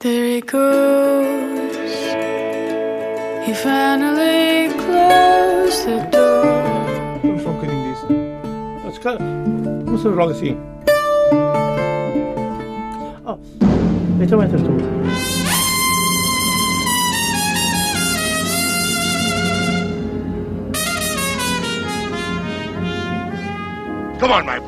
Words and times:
There 0.00 0.26
he 0.26 0.40
goes. 0.42 1.76
He 3.44 3.52
finally 3.52 4.68
closed 4.78 5.86
the 5.86 6.08
door. 6.12 6.44
Vamos 7.20 7.42
só 7.42 7.48
um 7.48 7.54
bocadinho 7.54 7.82
disso. 7.82 8.06
Ah, 8.86 8.92
se 8.92 9.00
calhar, 9.00 9.18
começamos 9.84 10.16
logo 10.16 10.30
assim. 10.30 10.56
Oh, 13.26 13.38
então 14.22 14.40
entras 14.40 14.62
tu. 14.62 14.70
Come 24.20 24.32
on, 24.32 24.44
my 24.44 24.60
boy. 24.60 24.67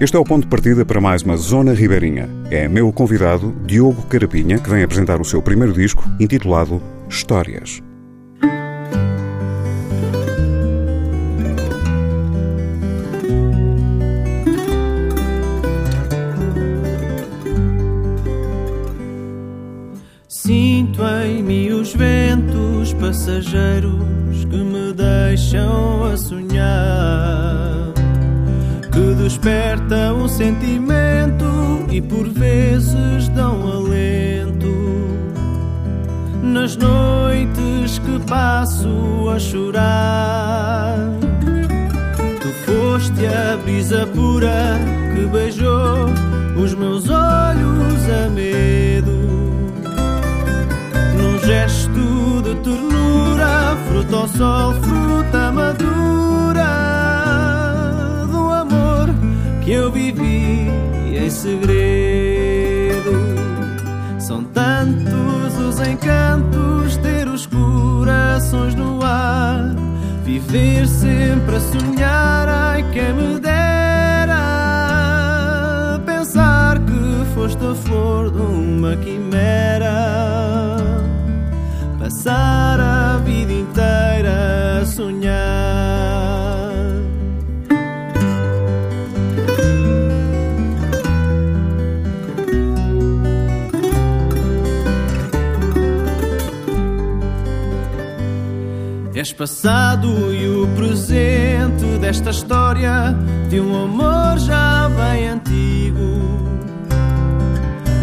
este 0.00 0.16
é 0.16 0.18
o 0.18 0.24
ponto 0.24 0.44
de 0.44 0.48
partida 0.48 0.82
para 0.82 0.98
mais 0.98 1.22
uma 1.22 1.36
Zona 1.36 1.74
Ribeirinha. 1.74 2.26
É 2.50 2.66
meu 2.66 2.90
convidado, 2.90 3.54
Diogo 3.66 4.00
Carapinha, 4.06 4.58
que 4.58 4.70
vem 4.70 4.82
apresentar 4.82 5.20
o 5.20 5.24
seu 5.26 5.42
primeiro 5.42 5.74
disco, 5.74 6.02
intitulado 6.18 6.80
Histórias. 7.06 7.82
Sinto 20.26 21.02
em 21.26 21.42
mim 21.42 21.72
os 21.72 21.94
ventos 21.94 22.94
passageiros 22.94 24.46
que 24.48 24.56
me 24.56 24.94
deixam 24.94 26.04
a 26.04 26.16
sonhar. 26.16 26.79
Que 29.30 29.38
despertam 29.38 30.24
um 30.24 30.28
sentimento 30.28 31.86
e 31.88 32.02
por 32.02 32.28
vezes 32.28 33.28
dão 33.28 33.62
alento. 33.62 34.74
Nas 36.42 36.76
noites 36.76 38.00
que 38.00 38.18
passo 38.26 39.30
a 39.32 39.38
chorar. 39.38 40.96
Tu 42.40 42.48
foste 42.64 43.26
a 43.26 43.56
brisa 43.58 44.04
pura 44.08 44.76
que 45.14 45.24
beijou 45.26 46.06
os 46.56 46.74
meus 46.74 47.08
olhos 47.08 48.10
a 48.24 48.28
medo. 48.30 49.12
Num 51.16 51.38
gesto 51.46 52.42
de 52.42 52.54
ternura, 52.64 53.76
fruto 53.86 54.16
ao 54.16 54.28
sol, 54.28 54.74
fruta 54.82 55.52
madura 55.52 56.29
segredo. 61.30 63.12
São 64.18 64.44
tantos 64.44 65.58
os 65.58 65.80
encantos, 65.80 66.96
ter 66.98 67.28
os 67.28 67.46
corações 67.46 68.74
no 68.74 69.02
ar, 69.02 69.74
viver 70.24 70.86
sempre 70.86 71.56
a 71.56 71.60
sonhar, 71.60 72.48
ai 72.48 72.84
quem 72.92 73.12
me 73.14 73.38
dera 73.40 73.60
pensar 76.04 76.78
que 76.80 77.34
foste 77.34 77.64
a 77.64 77.74
flor 77.74 78.30
de 78.30 78.40
uma 78.40 78.96
quimera, 78.96 80.76
passar 81.98 82.78
a 82.80 83.16
vida 83.18 83.52
inteira 83.52 84.80
a 84.82 84.86
sonhar. 84.86 85.79
És 99.20 99.34
passado 99.34 100.32
e 100.32 100.48
o 100.48 100.66
presente 100.68 101.98
desta 102.00 102.30
história 102.30 103.14
de 103.50 103.60
um 103.60 103.84
amor 103.84 104.38
já 104.38 104.88
bem 104.88 105.28
antigo. 105.28 106.48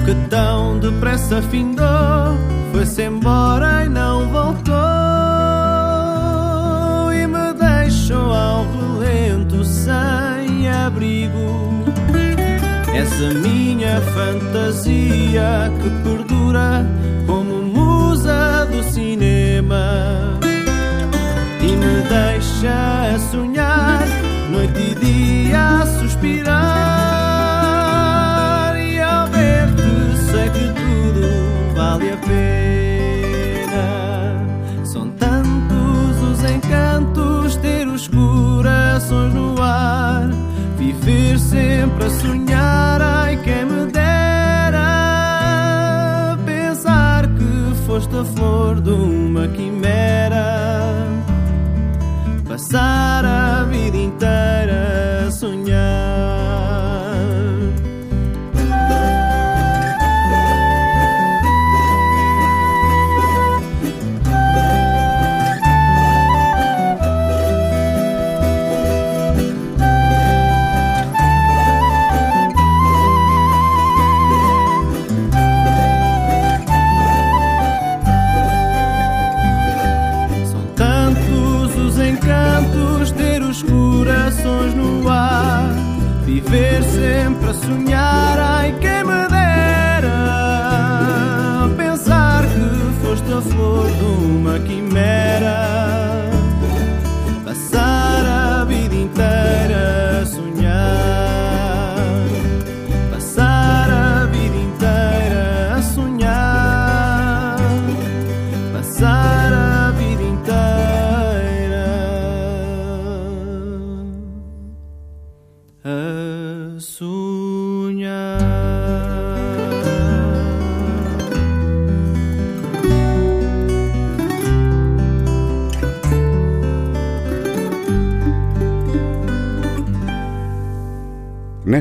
Que 0.05 0.13
tão 0.29 0.77
depressa 0.77 1.41
findou, 1.41 2.37
foi-se 2.71 3.01
embora 3.01 3.85
e 3.85 3.89
não 3.89 4.29
voltou. 4.29 4.75
E 7.11 7.25
me 7.25 7.51
deixou 7.53 8.31
ao 8.31 8.67
relento 8.73 9.65
sem 9.65 10.69
abrigo. 10.69 11.83
És 12.93 13.11
a 13.23 13.33
minha 13.39 13.99
fantasia 14.01 15.71
que 15.81 15.89
perdura 16.03 16.85
como 17.25 17.63
musa 17.63 18.67
do 18.71 18.83
cinema 18.83 20.37
me 21.77 22.01
deixa 22.07 23.13
a 23.15 23.19
sonhar 23.31 24.05
noite 24.51 24.79
e 24.79 24.95
dia 24.95 25.81
a 25.81 25.85
suspirar 25.85 26.55
e 28.77 28.99
ao 28.99 29.27
ver-te 29.27 30.17
sei 30.31 30.49
que 30.49 30.67
tudo 30.79 31.27
vale 31.75 32.11
a 32.11 32.17
pena. 32.17 33.85
São 34.83 35.09
tantos 35.11 36.21
os 36.23 36.43
encantos 36.49 37.55
ter 37.57 37.87
os 37.87 38.07
corações 38.07 39.33
no 39.33 39.61
ar 39.61 40.29
viver 40.77 41.37
sempre 41.39 42.05
a 42.05 42.09
sonhar 42.09 43.01
ai 43.01 43.37
quem 43.43 43.65
me 43.65 43.91
dera 43.91 44.87
pensar 46.45 47.27
que 47.27 47.75
foste 47.85 48.15
a 48.15 48.23
flor 48.25 48.79
de 48.81 48.91
uma 48.91 49.47
quimera 49.49 51.16
passar 52.67 53.23
a 53.23 53.63
vida 53.63 53.95
inteira 53.95 55.06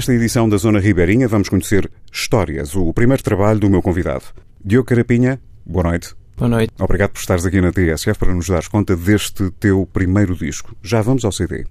Nesta 0.06 0.23
edição 0.23 0.49
da 0.49 0.56
Zona 0.56 0.79
Ribeirinha 0.79 1.26
vamos 1.26 1.49
conhecer 1.49 1.91
Histórias, 2.12 2.76
o 2.76 2.93
primeiro 2.93 3.25
trabalho 3.25 3.58
do 3.58 3.69
meu 3.69 3.82
convidado. 3.82 4.23
Diogo 4.64 4.87
Carapinha, 4.87 5.41
boa 5.67 5.82
noite. 5.82 6.14
Boa 6.37 6.49
noite. 6.49 6.73
Obrigado 6.79 7.11
por 7.11 7.19
estares 7.19 7.44
aqui 7.44 7.61
na 7.61 7.73
TSF 7.73 8.17
para 8.17 8.32
nos 8.32 8.47
dares 8.47 8.69
conta 8.69 8.94
deste 8.94 9.50
teu 9.58 9.85
primeiro 9.93 10.37
disco. 10.37 10.76
Já 10.81 11.03
vamos 11.03 11.25
ao 11.25 11.32
CD. 11.32 11.67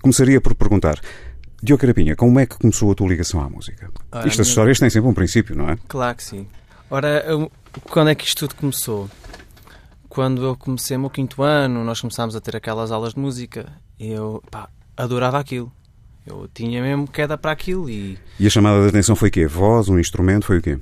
Começaria 0.00 0.40
por 0.40 0.54
perguntar, 0.54 0.98
Diogo 1.62 1.82
Carapinha, 1.82 2.16
como 2.16 2.40
é 2.40 2.46
que 2.46 2.56
começou 2.56 2.92
a 2.92 2.94
tua 2.94 3.06
ligação 3.08 3.42
à 3.42 3.50
música? 3.50 3.90
Ora, 4.10 4.20
Estas 4.26 4.38
minha- 4.38 4.48
histórias 4.48 4.78
têm 4.78 4.88
sempre 4.88 5.10
um 5.10 5.14
princípio, 5.14 5.54
não 5.54 5.68
é? 5.68 5.76
Claro 5.86 6.16
que 6.16 6.22
sim. 6.24 6.46
Ora, 6.88 7.22
eu- 7.28 7.52
quando 7.90 8.08
é 8.08 8.14
que 8.14 8.24
isto 8.24 8.48
tudo 8.48 8.58
começou? 8.58 9.10
Quando 10.08 10.42
eu 10.44 10.56
comecei 10.56 10.96
o 10.96 11.00
meu 11.00 11.10
quinto 11.10 11.42
ano, 11.42 11.84
nós 11.84 12.00
começámos 12.00 12.34
a 12.34 12.40
ter 12.40 12.56
aquelas 12.56 12.90
aulas 12.90 13.12
de 13.12 13.20
música. 13.20 13.70
e 13.98 14.12
Eu 14.12 14.42
pá, 14.50 14.66
adorava 14.96 15.38
aquilo. 15.38 15.70
Eu 16.26 16.48
tinha 16.52 16.82
mesmo 16.82 17.08
queda 17.08 17.36
para 17.38 17.50
aquilo 17.52 17.88
e 17.88 18.18
E 18.38 18.46
a 18.46 18.50
chamada 18.50 18.82
de 18.82 18.88
atenção 18.88 19.16
foi 19.16 19.28
o 19.28 19.32
quê? 19.32 19.46
Voz, 19.46 19.88
um 19.88 19.98
instrumento, 19.98 20.46
foi 20.46 20.58
o 20.58 20.62
quê? 20.62 20.78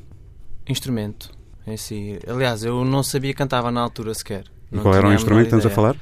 instrumento. 0.68 1.30
Em 1.66 1.76
si. 1.76 2.18
Aliás, 2.26 2.64
eu 2.64 2.84
não 2.84 3.02
sabia 3.02 3.32
cantava 3.34 3.70
na 3.70 3.80
altura 3.80 4.12
sequer. 4.14 4.44
E 4.70 4.76
Não 4.76 4.82
qual 4.82 4.94
era 4.94 5.08
o 5.08 5.12
instrumento 5.12 5.44
que 5.48 5.54
estamos 5.56 5.66
a 5.66 5.70
falar? 5.70 5.96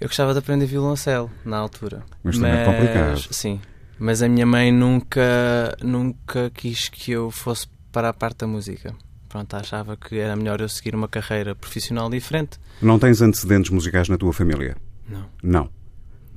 Eu 0.00 0.06
gostava 0.08 0.32
de 0.32 0.38
aprender 0.38 0.66
violoncelo 0.66 1.30
na 1.44 1.56
altura. 1.56 2.04
Um 2.24 2.30
instrumento 2.30 2.66
Mas- 2.66 2.66
complicado. 2.66 3.34
Sim. 3.34 3.60
Mas 3.98 4.22
a 4.22 4.28
minha 4.28 4.46
mãe 4.46 4.70
nunca, 4.70 5.76
nunca 5.82 6.50
quis 6.54 6.88
que 6.88 7.10
eu 7.12 7.30
fosse 7.32 7.66
para 7.90 8.08
a 8.08 8.12
parte 8.12 8.38
da 8.38 8.46
música. 8.46 8.94
Pronto, 9.28 9.54
achava 9.54 9.96
que 9.96 10.16
era 10.18 10.36
melhor 10.36 10.60
eu 10.60 10.68
seguir 10.68 10.94
uma 10.94 11.08
carreira 11.08 11.54
profissional 11.54 12.08
diferente. 12.08 12.58
Não 12.80 12.98
tens 12.98 13.20
antecedentes 13.20 13.70
musicais 13.70 14.08
na 14.08 14.16
tua 14.16 14.32
família? 14.32 14.76
Não. 15.08 15.26
Não. 15.42 15.70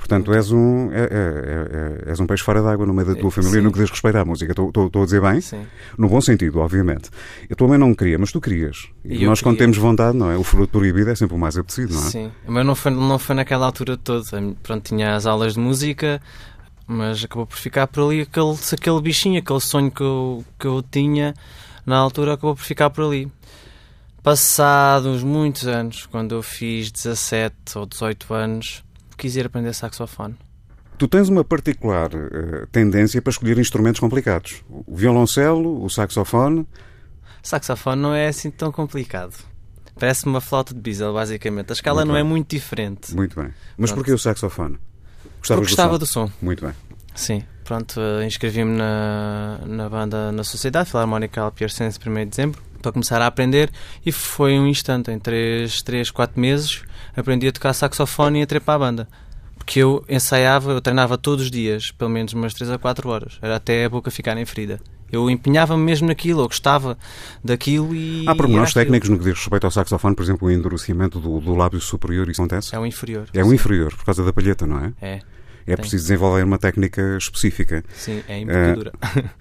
Portanto, 0.01 0.33
és 0.33 0.51
um, 0.51 0.91
é- 0.91 0.95
é- 0.95 1.05
é- 1.05 2.05
é- 2.07 2.09
és 2.09 2.19
um 2.19 2.25
peixe 2.25 2.43
fora 2.43 2.59
d'água 2.61 2.87
no 2.87 2.93
meio 2.93 3.07
da 3.07 3.13
tua 3.15 3.27
É, 3.29 3.31
família 3.31 3.59
sim. 3.59 3.61
no 3.61 3.71
que 3.71 3.79
diz 3.79 3.89
respeito 3.91 4.15
à 4.17 4.25
música. 4.25 4.51
Estou- 4.51 4.71
a 5.01 5.05
dizer 5.05 5.21
bem? 5.21 5.39
Sim. 5.39 5.61
No 5.95 6.09
bom 6.09 6.19
sentido, 6.19 6.59
obviamente. 6.59 7.09
A 7.49 7.55
tua 7.55 7.67
mãe 7.67 7.77
não 7.77 7.93
queria, 7.93 8.17
mas 8.17 8.31
tu 8.31 8.41
querias. 8.41 8.87
E, 9.05 9.21
E 9.21 9.25
nós, 9.27 9.41
quando 9.41 9.57
temos 9.59 9.77
vontade, 9.77 10.17
não 10.17 10.31
é? 10.31 10.35
O 10.35 10.43
fruto 10.43 10.69
proibido 10.79 11.11
é 11.11 11.15
sempre 11.15 11.35
o 11.35 11.37
mais 11.37 11.55
apetecido, 11.55 11.93
não 11.93 12.01
é? 12.01 12.09
Sim. 12.09 12.31
Mas 12.47 12.65
não 12.65 12.73
foi, 12.75 12.91
não 12.91 13.19
foi 13.19 13.35
naquela 13.35 13.67
altura 13.67 13.95
toda. 13.95 14.25
Pronto, 14.63 14.83
tinha 14.83 15.15
as 15.15 15.27
aulas 15.27 15.53
de 15.53 15.59
música, 15.59 16.19
mas 16.87 17.23
acabou 17.23 17.45
por 17.45 17.57
ficar 17.57 17.85
por 17.85 18.03
ali 18.07 18.21
aquele, 18.21 18.55
aquele 18.73 19.01
bichinho, 19.01 19.37
aquele 19.39 19.61
sonho 19.61 19.91
que 19.91 20.01
eu, 20.01 20.43
que 20.59 20.65
eu 20.65 20.81
tinha 20.81 21.35
na 21.85 21.95
altura 21.97 22.33
acabou 22.33 22.55
por 22.55 22.63
ficar 22.63 22.89
por 22.89 23.05
ali. 23.05 23.31
Passados 24.23 25.23
muitos 25.23 25.67
anos, 25.67 26.05
quando 26.05 26.35
eu 26.35 26.43
fiz 26.43 26.91
17 26.91 27.55
ou 27.75 27.85
18 27.85 28.33
anos, 28.33 28.83
quis 29.21 29.35
ir 29.35 29.45
aprender 29.45 29.73
saxofone. 29.73 30.35
Tu 30.97 31.07
tens 31.07 31.29
uma 31.29 31.43
particular 31.43 32.09
eh, 32.13 32.65
tendência 32.71 33.21
para 33.21 33.29
escolher 33.29 33.57
instrumentos 33.59 33.99
complicados. 33.99 34.63
O 34.69 34.95
violoncelo, 34.95 35.83
o 35.83 35.89
saxofone. 35.89 36.67
Saxofone 37.43 38.01
não 38.01 38.13
é 38.15 38.27
assim 38.27 38.49
tão 38.49 38.71
complicado. 38.71 39.35
Parece 39.99 40.25
uma 40.25 40.41
flauta 40.41 40.73
de 40.73 40.79
bisel, 40.79 41.13
basicamente. 41.13 41.69
A 41.69 41.73
escala 41.73 42.01
Muito 42.01 42.09
não 42.09 42.15
é 42.17 42.23
bem. 42.23 42.29
muito 42.29 42.49
diferente. 42.49 43.15
Muito 43.15 43.35
bem. 43.39 43.53
Mas 43.77 43.91
Pronto. 43.91 43.99
porquê 43.99 44.11
o 44.11 44.17
saxofone? 44.17 44.79
Gostavas 45.39 45.67
gostava 45.67 45.99
do 45.99 46.05
som? 46.05 46.25
do 46.25 46.29
som. 46.29 46.35
Muito 46.41 46.65
bem. 46.65 46.73
Sim, 47.13 47.43
pronto, 47.63 47.99
eh, 47.99 48.25
inscrevi-me 48.25 48.75
na, 48.75 49.59
na 49.65 49.89
banda 49.89 50.31
na 50.31 50.43
Sociedade 50.43 50.89
Filarmónica 50.89 51.41
Alpiarcense 51.41 51.99
1 52.03 52.13
de 52.13 52.25
dezembro 52.25 52.61
para 52.81 52.91
começar 52.91 53.21
a 53.21 53.27
aprender 53.27 53.71
e 54.05 54.11
foi 54.11 54.59
um 54.59 54.67
instante, 54.67 55.11
em 55.11 55.19
3, 55.19 55.81
3 55.81 56.11
4 56.11 56.39
meses 56.39 56.83
aprendi 57.15 57.47
a 57.47 57.51
tocar 57.51 57.73
saxofone 57.73 58.39
e 58.39 58.41
entrei 58.43 58.59
para 58.59 58.73
a 58.73 58.79
banda. 58.79 59.07
Porque 59.55 59.79
eu 59.79 60.03
ensaiava, 60.09 60.71
eu 60.71 60.81
treinava 60.81 61.17
todos 61.17 61.45
os 61.45 61.51
dias, 61.51 61.91
pelo 61.91 62.09
menos 62.09 62.33
umas 62.33 62.53
3 62.53 62.71
a 62.71 62.79
4 62.79 63.07
horas, 63.09 63.37
era 63.41 63.55
até 63.55 63.85
a 63.85 63.89
boca 63.89 64.09
ficar 64.09 64.35
em 64.37 64.45
ferida. 64.45 64.79
Eu 65.11 65.29
empenhava-me 65.29 65.83
mesmo 65.83 66.07
naquilo, 66.07 66.41
eu 66.41 66.47
gostava 66.47 66.97
daquilo 67.43 67.93
e. 67.93 68.25
Há 68.27 68.33
pormenores 68.33 68.73
técnicos 68.73 69.09
no 69.09 69.17
que 69.17 69.25
diz 69.25 69.33
respeito 69.33 69.65
ao 69.65 69.71
saxofone, 69.71 70.15
por 70.15 70.23
exemplo, 70.23 70.47
o 70.47 70.51
endurecimento 70.51 71.19
do, 71.19 71.41
do 71.41 71.53
lábio 71.53 71.81
superior, 71.81 72.29
isso 72.29 72.41
acontece? 72.41 72.73
É 72.73 72.79
o 72.79 72.85
inferior. 72.85 73.27
É 73.33 73.43
o 73.43 73.53
inferior, 73.53 73.93
por 73.93 74.05
causa 74.05 74.23
da 74.23 74.31
palheta, 74.31 74.65
não 74.65 74.79
é? 74.79 74.93
É, 75.01 75.21
É 75.67 75.75
Tem. 75.75 75.77
preciso 75.77 76.03
desenvolver 76.03 76.43
uma 76.43 76.57
técnica 76.57 77.17
específica. 77.17 77.83
sim, 77.95 78.23
é 78.27 78.39
embocadura. 78.39 78.91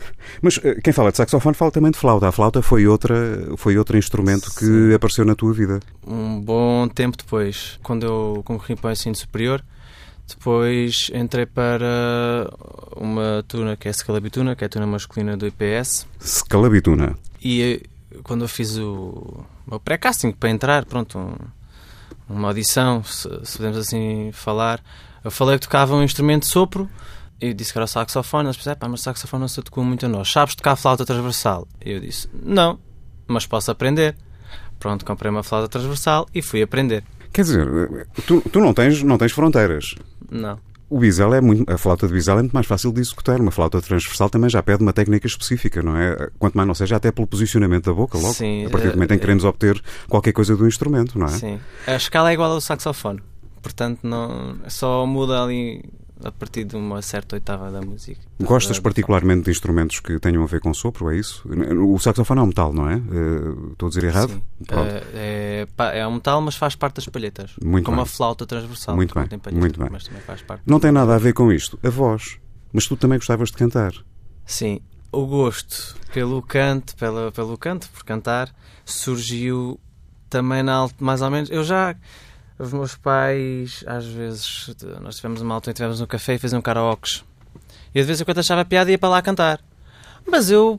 Mas 0.42 0.58
eh, 0.62 0.80
quem 0.82 0.92
fala 0.92 1.10
de 1.10 1.16
saxofone 1.16 1.54
fala 1.54 1.70
também 1.70 1.90
de 1.90 1.98
flauta. 1.98 2.28
A 2.28 2.32
flauta 2.32 2.60
foi, 2.62 2.86
outra, 2.86 3.16
foi 3.56 3.76
outro 3.78 3.96
instrumento 3.96 4.50
que 4.54 4.64
Sim. 4.66 4.94
apareceu 4.94 5.24
na 5.24 5.34
tua 5.34 5.52
vida. 5.52 5.80
um 6.06 6.40
bom 6.40 6.86
tempo 6.88 7.16
depois, 7.16 7.78
quando 7.82 8.04
eu 8.06 8.42
concorri 8.44 8.76
para 8.76 8.90
o 8.90 8.92
ensino 8.92 9.14
superior, 9.14 9.62
depois 10.28 11.10
entrei 11.14 11.46
para 11.46 12.48
uma 12.96 13.44
tuna 13.48 13.76
que 13.76 13.88
é 13.88 13.90
a 13.90 13.94
Scalabituna, 13.94 14.54
que 14.54 14.64
é 14.64 14.66
a 14.66 14.68
tuna 14.70 14.86
masculina 14.86 15.36
do 15.36 15.46
IPS, 15.46 16.06
Scalabituna. 16.20 17.16
e 17.42 17.80
eh, 18.12 18.16
quando 18.22 18.42
eu 18.44 18.48
fiz 18.48 18.76
o 18.76 19.44
meu 19.66 19.80
pré-casting 19.80 20.32
para 20.32 20.50
entrar, 20.50 20.84
pronto, 20.84 21.18
um- 21.18 21.34
uma 22.28 22.48
audição, 22.48 23.02
se, 23.02 23.28
se 23.44 23.56
podemos 23.56 23.76
assim 23.78 24.30
falar, 24.32 24.80
eu 25.24 25.30
falei 25.30 25.58
que 25.58 25.66
tocava 25.66 25.94
um 25.94 26.02
instrumento 26.02 26.42
de 26.42 26.48
sopro, 26.48 26.88
eu 27.40 27.54
disse 27.54 27.72
que 27.72 27.78
era 27.78 27.84
o 27.84 27.88
saxofone, 27.88 28.46
eles 28.46 28.56
pensaram, 28.56 28.78
pá, 28.78 28.88
mas 28.88 29.00
o 29.00 29.02
saxofone 29.02 29.40
não 29.40 29.48
se 29.48 29.62
tocou 29.62 29.82
muito 29.82 30.04
a 30.04 30.08
nós, 30.08 30.30
sabes 30.30 30.54
tocar 30.54 30.76
flauta 30.76 31.04
transversal? 31.04 31.66
E 31.84 31.92
eu 31.92 32.00
disse, 32.00 32.28
não, 32.32 32.78
mas 33.26 33.46
posso 33.46 33.70
aprender. 33.70 34.16
Pronto, 34.78 35.04
comprei 35.04 35.30
uma 35.30 35.42
flauta 35.42 35.68
transversal 35.68 36.26
e 36.34 36.42
fui 36.42 36.62
aprender. 36.62 37.04
Quer 37.32 37.42
dizer, 37.42 37.68
eh, 37.68 38.06
tu, 38.26 38.40
tu 38.40 38.60
não, 38.60 38.74
tens, 38.74 39.02
não 39.02 39.16
tens 39.16 39.32
fronteiras. 39.32 39.94
Não. 40.30 40.58
O 40.88 40.98
bisel 40.98 41.32
é 41.32 41.40
muito, 41.40 41.70
a 41.72 41.78
flauta 41.78 42.08
de 42.08 42.12
bisel 42.12 42.38
é 42.38 42.40
muito 42.40 42.52
mais 42.52 42.66
fácil 42.66 42.92
de 42.92 43.00
executar. 43.00 43.40
Uma 43.40 43.52
flauta 43.52 43.80
transversal 43.80 44.28
também 44.28 44.50
já 44.50 44.60
pede 44.60 44.82
uma 44.82 44.92
técnica 44.92 45.26
específica, 45.26 45.80
não 45.82 45.96
é? 45.96 46.28
Quanto 46.38 46.56
mais 46.56 46.66
não 46.66 46.74
seja, 46.74 46.96
até 46.96 47.12
pelo 47.12 47.28
posicionamento 47.28 47.84
da 47.84 47.92
boca, 47.92 48.18
logo. 48.18 48.34
Sim, 48.34 48.66
a 48.66 48.70
partir 48.70 48.88
do 48.88 48.94
momento 48.94 49.12
em 49.12 49.14
que 49.14 49.20
eh, 49.22 49.26
queremos 49.26 49.44
obter 49.44 49.80
qualquer 50.08 50.32
coisa 50.32 50.56
do 50.56 50.66
instrumento, 50.66 51.16
não 51.16 51.26
é? 51.26 51.30
Sim. 51.30 51.60
A 51.86 51.94
escala 51.94 52.30
é 52.30 52.34
igual 52.34 52.50
ao 52.50 52.60
saxofone. 52.60 53.22
Portanto, 53.62 54.00
não, 54.02 54.58
só 54.68 55.06
muda 55.06 55.42
ali 55.42 55.84
a 56.24 56.30
partir 56.30 56.64
de 56.64 56.76
uma 56.76 57.00
certa 57.00 57.36
oitava 57.36 57.70
da 57.70 57.80
música. 57.80 58.20
Gostas 58.40 58.78
particularmente 58.78 59.44
de 59.44 59.50
instrumentos 59.50 60.00
que 60.00 60.18
tenham 60.18 60.42
a 60.42 60.46
ver 60.46 60.60
com 60.60 60.72
sopro, 60.74 61.10
é 61.10 61.16
isso? 61.16 61.42
O 61.82 61.98
saxofone 61.98 62.40
é 62.40 62.42
um 62.42 62.46
metal, 62.46 62.72
não 62.72 62.88
é? 62.88 62.96
Eh, 62.96 63.72
Estou 63.72 63.86
a 63.86 63.88
dizer 63.88 64.04
errado? 64.04 64.30
Sim. 64.30 64.42
Pronto. 64.66 64.90
É, 65.14 65.66
é, 65.94 66.06
um 66.06 66.14
metal, 66.14 66.40
mas 66.42 66.56
faz 66.56 66.74
parte 66.74 66.96
das 66.96 67.06
palhetas. 67.06 67.52
Muito 67.62 67.84
como 67.86 67.96
bem. 67.96 68.02
a 68.02 68.06
flauta 68.06 68.46
transversal. 68.46 68.96
Muito 68.96 69.14
bem, 69.14 69.26
tem 69.26 69.38
palheta, 69.38 69.60
muito 69.60 69.80
bem. 69.80 69.88
Mas 69.90 70.04
também 70.04 70.20
faz 70.22 70.42
parte. 70.42 70.62
Não 70.66 70.78
tem 70.78 70.92
nada 70.92 71.14
a 71.14 71.18
ver 71.18 71.32
com 71.32 71.50
isto. 71.50 71.78
A 71.82 71.88
voz. 71.88 72.38
Mas 72.72 72.86
tu 72.86 72.96
também 72.96 73.18
gostavas 73.18 73.50
de 73.50 73.56
cantar. 73.56 73.92
Sim. 74.44 74.80
O 75.10 75.26
gosto 75.26 75.96
pelo 76.12 76.40
canto, 76.42 76.94
pela, 76.96 77.32
pelo 77.32 77.56
canto, 77.58 77.88
por 77.90 78.04
cantar, 78.04 78.54
surgiu 78.84 79.80
também 80.28 80.62
na 80.62 80.88
mais 81.00 81.22
ou 81.22 81.30
menos. 81.30 81.50
Eu 81.50 81.64
já. 81.64 81.96
Os 82.60 82.74
meus 82.74 82.94
pais, 82.94 83.82
às 83.86 84.04
vezes, 84.04 84.76
nós 85.00 85.16
tivemos 85.16 85.40
uma 85.40 85.54
altura, 85.54 85.72
tivemos 85.72 85.98
um 86.02 86.06
café 86.06 86.34
e 86.34 86.38
faziam 86.38 86.60
karaokes. 86.60 87.24
E 87.94 88.00
de 88.00 88.06
vez 88.06 88.20
em 88.20 88.24
quando 88.24 88.38
achava 88.38 88.66
piada 88.66 88.90
e 88.90 88.92
ia 88.92 88.98
para 88.98 89.08
lá 89.08 89.22
cantar. 89.22 89.64
Mas 90.26 90.50
eu, 90.50 90.78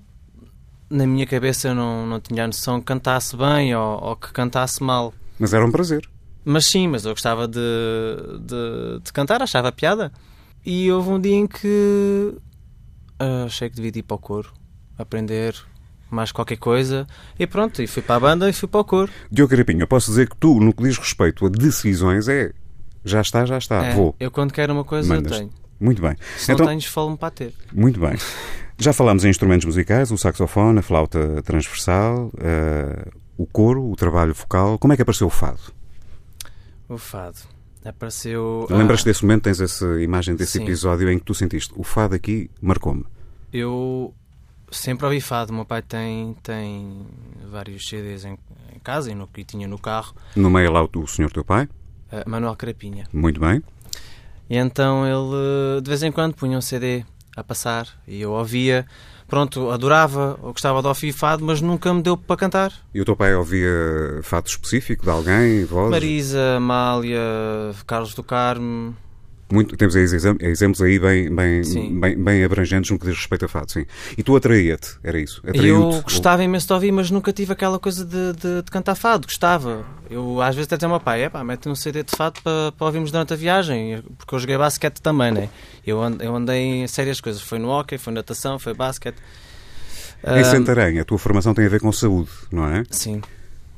na 0.87 1.07
minha 1.07 1.25
cabeça, 1.25 1.69
eu 1.69 1.75
não, 1.75 2.05
não 2.05 2.19
tinha 2.19 2.43
a 2.43 2.47
noção 2.47 2.79
que 2.79 2.85
cantasse 2.85 3.35
bem 3.35 3.75
ou, 3.75 3.99
ou 3.99 4.15
que 4.15 4.31
cantasse 4.31 4.83
mal. 4.83 5.11
Mas 5.39 5.55
era 5.55 5.65
um 5.65 5.71
prazer. 5.71 6.07
Mas 6.45 6.67
sim, 6.67 6.87
mas 6.87 7.03
eu 7.03 7.13
gostava 7.13 7.47
de, 7.47 7.59
de, 8.41 8.99
de 9.03 9.11
cantar, 9.11 9.41
achava 9.41 9.71
piada. 9.71 10.11
E 10.63 10.91
houve 10.91 11.09
um 11.09 11.19
dia 11.19 11.35
em 11.35 11.47
que 11.47 12.37
ah, 13.17 13.45
achei 13.45 13.71
que 13.71 13.75
devia 13.75 13.91
ir 13.95 14.03
para 14.03 14.15
o 14.15 14.19
coro, 14.19 14.53
aprender 14.99 15.55
mais 16.11 16.31
qualquer 16.31 16.57
coisa. 16.57 17.07
E 17.39 17.47
pronto, 17.47 17.81
e 17.81 17.87
fui 17.87 18.01
para 18.01 18.15
a 18.15 18.19
banda 18.19 18.49
e 18.49 18.53
fui 18.53 18.67
para 18.67 18.81
o 18.81 18.85
coro. 18.85 19.11
Diogo 19.31 19.49
Carapinho, 19.49 19.81
eu 19.81 19.87
posso 19.87 20.11
dizer 20.11 20.29
que 20.29 20.35
tu, 20.37 20.59
no 20.59 20.73
que 20.73 20.83
diz 20.83 20.97
respeito 20.97 21.45
a 21.45 21.49
decisões, 21.49 22.27
é 22.27 22.51
já 23.03 23.21
está, 23.21 23.45
já 23.45 23.57
está, 23.57 23.85
É, 23.85 23.93
vou. 23.95 24.15
Eu 24.19 24.29
quando 24.29 24.51
quero 24.53 24.73
uma 24.73 24.83
coisa, 24.83 25.07
Mandas. 25.07 25.31
eu 25.31 25.37
tenho. 25.39 25.51
Muito 25.79 26.01
bem. 26.01 26.15
Se 26.37 26.51
Então, 26.51 26.65
não 26.65 26.71
tenho, 26.71 26.79
esfolo-me 26.79 27.17
para 27.17 27.31
ter. 27.31 27.53
muito 27.73 27.99
bem. 27.99 28.15
Já 28.77 28.93
falámos 28.93 29.25
em 29.25 29.29
instrumentos 29.29 29.65
musicais, 29.65 30.11
o 30.11 30.17
saxofone, 30.17 30.79
a 30.79 30.81
flauta 30.81 31.41
transversal, 31.43 32.31
eh, 32.39 33.07
o 33.37 33.45
coro, 33.47 33.83
o 33.89 33.95
trabalho 33.95 34.33
vocal. 34.33 34.77
Como 34.77 34.93
é 34.93 34.95
que 34.95 35.01
apareceu 35.01 35.27
o 35.27 35.29
fado? 35.29 35.59
O 36.89 36.97
fado. 36.97 37.37
Apareceu. 37.83 38.67
Lembras-te 38.69 39.03
ah, 39.03 39.11
desse 39.11 39.23
momento? 39.23 39.43
Tens 39.43 39.59
essa 39.59 39.99
imagem 40.01 40.35
desse 40.35 40.59
Sim. 40.59 40.63
episódio 40.63 41.09
em 41.09 41.17
que 41.17 41.25
tu 41.25 41.33
sentiste 41.33 41.73
o 41.75 41.83
fado 41.83 42.13
aqui 42.13 42.49
marcou-me. 42.61 43.03
Eu 43.51 44.13
sempre 44.71 45.05
ouvi 45.05 45.21
fado. 45.21 45.51
O 45.51 45.55
meu 45.55 45.65
pai 45.65 45.81
tem, 45.81 46.35
tem 46.41 47.05
vários 47.51 47.87
CDs 47.87 48.25
em, 48.25 48.37
em 48.73 48.79
casa 48.79 49.11
e, 49.11 49.15
no, 49.15 49.29
e 49.37 49.43
tinha 49.43 49.67
no 49.67 49.77
carro. 49.77 50.15
No 50.35 50.49
meio 50.49 50.71
lá 50.71 50.83
o, 50.83 50.89
o 50.95 51.07
senhor 51.07 51.31
teu 51.31 51.43
pai, 51.43 51.67
ah, 52.11 52.23
Manuel 52.25 52.55
Carapinha. 52.55 53.05
muito 53.13 53.39
bem. 53.39 53.61
E 54.49 54.57
então 54.57 55.05
ele 55.05 55.81
de 55.81 55.89
vez 55.89 56.03
em 56.03 56.11
quando 56.11 56.33
punha 56.33 56.57
um 56.57 56.61
CD 56.61 57.05
a 57.35 57.43
passar 57.43 57.87
e 58.07 58.21
eu 58.21 58.31
ouvia. 58.31 58.85
Pronto, 59.27 59.69
adorava, 59.69 60.37
eu 60.43 60.51
gostava 60.51 60.81
de 60.81 60.89
ouvir 60.89 61.13
fado, 61.13 61.45
mas 61.45 61.61
nunca 61.61 61.93
me 61.93 62.01
deu 62.01 62.17
para 62.17 62.35
cantar. 62.35 62.73
E 62.93 62.99
o 62.99 63.05
teu 63.05 63.15
pai 63.15 63.33
ouvia 63.33 63.69
fado 64.23 64.49
específico 64.49 65.05
de 65.05 65.09
alguém, 65.09 65.63
voz? 65.63 65.89
Marisa, 65.89 66.57
Amália, 66.57 67.21
Carlos 67.87 68.13
do 68.13 68.23
Carmo, 68.23 68.93
Muito, 69.51 69.75
temos 69.75 69.95
aí 69.95 70.03
exem- 70.03 70.37
exemplos 70.39 70.81
aí 70.81 70.97
bem, 70.99 71.33
bem, 71.33 71.63
Sim. 71.63 71.99
bem, 71.99 72.15
bem 72.17 72.43
abrangentes 72.43 72.89
no 72.91 72.97
que 72.97 73.05
diz 73.05 73.15
respeito 73.17 73.45
a 73.45 73.47
fado, 73.47 73.71
sim. 73.71 73.85
E 74.17 74.23
tu 74.23 74.35
atraía-te, 74.35 74.97
era 75.03 75.19
isso? 75.19 75.41
Eu 75.53 76.01
gostava 76.03 76.43
imenso 76.43 76.67
de 76.67 76.73
ouvir, 76.73 76.91
mas 76.91 77.11
nunca 77.11 77.33
tive 77.33 77.51
aquela 77.53 77.77
coisa 77.79 78.05
de, 78.05 78.33
de- 78.33 78.61
de 78.63 78.71
cantar 78.71 78.95
fado. 78.95 79.27
Gostava. 79.27 79.85
Eu 80.09 80.41
às 80.41 80.55
vezes 80.55 80.67
até 80.67 80.77
dizia 80.77 80.87
ao 80.87 80.91
meu 80.91 80.99
pai: 80.99 81.23
é 81.23 81.29
pá, 81.29 81.43
mete 81.43 81.67
um 81.69 81.75
CD 81.75 82.03
de 82.03 82.11
fado 82.15 82.41
para, 82.41 82.71
para 82.71 82.85
ouvirmos 82.87 83.11
durante 83.11 83.33
a 83.33 83.35
viagem. 83.35 84.03
Porque 84.17 84.33
eu 84.35 84.39
joguei 84.39 84.57
basquete 84.57 84.99
também, 85.01 85.31
né? 85.31 85.49
Eu, 85.85 86.01
and- 86.01 86.17
eu 86.21 86.35
andei 86.35 86.83
em 86.83 86.87
sérias 86.87 87.19
coisas. 87.19 87.41
Foi 87.41 87.59
no 87.59 87.69
hockey, 87.69 87.97
foi 87.97 88.13
natação, 88.13 88.57
foi 88.59 88.73
basquete. 88.73 89.17
Em 90.23 90.43
Santarém, 90.43 90.99
a 90.99 91.03
tua 91.05 91.17
formação 91.17 91.53
tem 91.53 91.65
a 91.65 91.69
ver 91.69 91.79
com 91.81 91.91
saúde, 91.91 92.29
não 92.51 92.67
é? 92.67 92.83
Sim, 92.91 93.21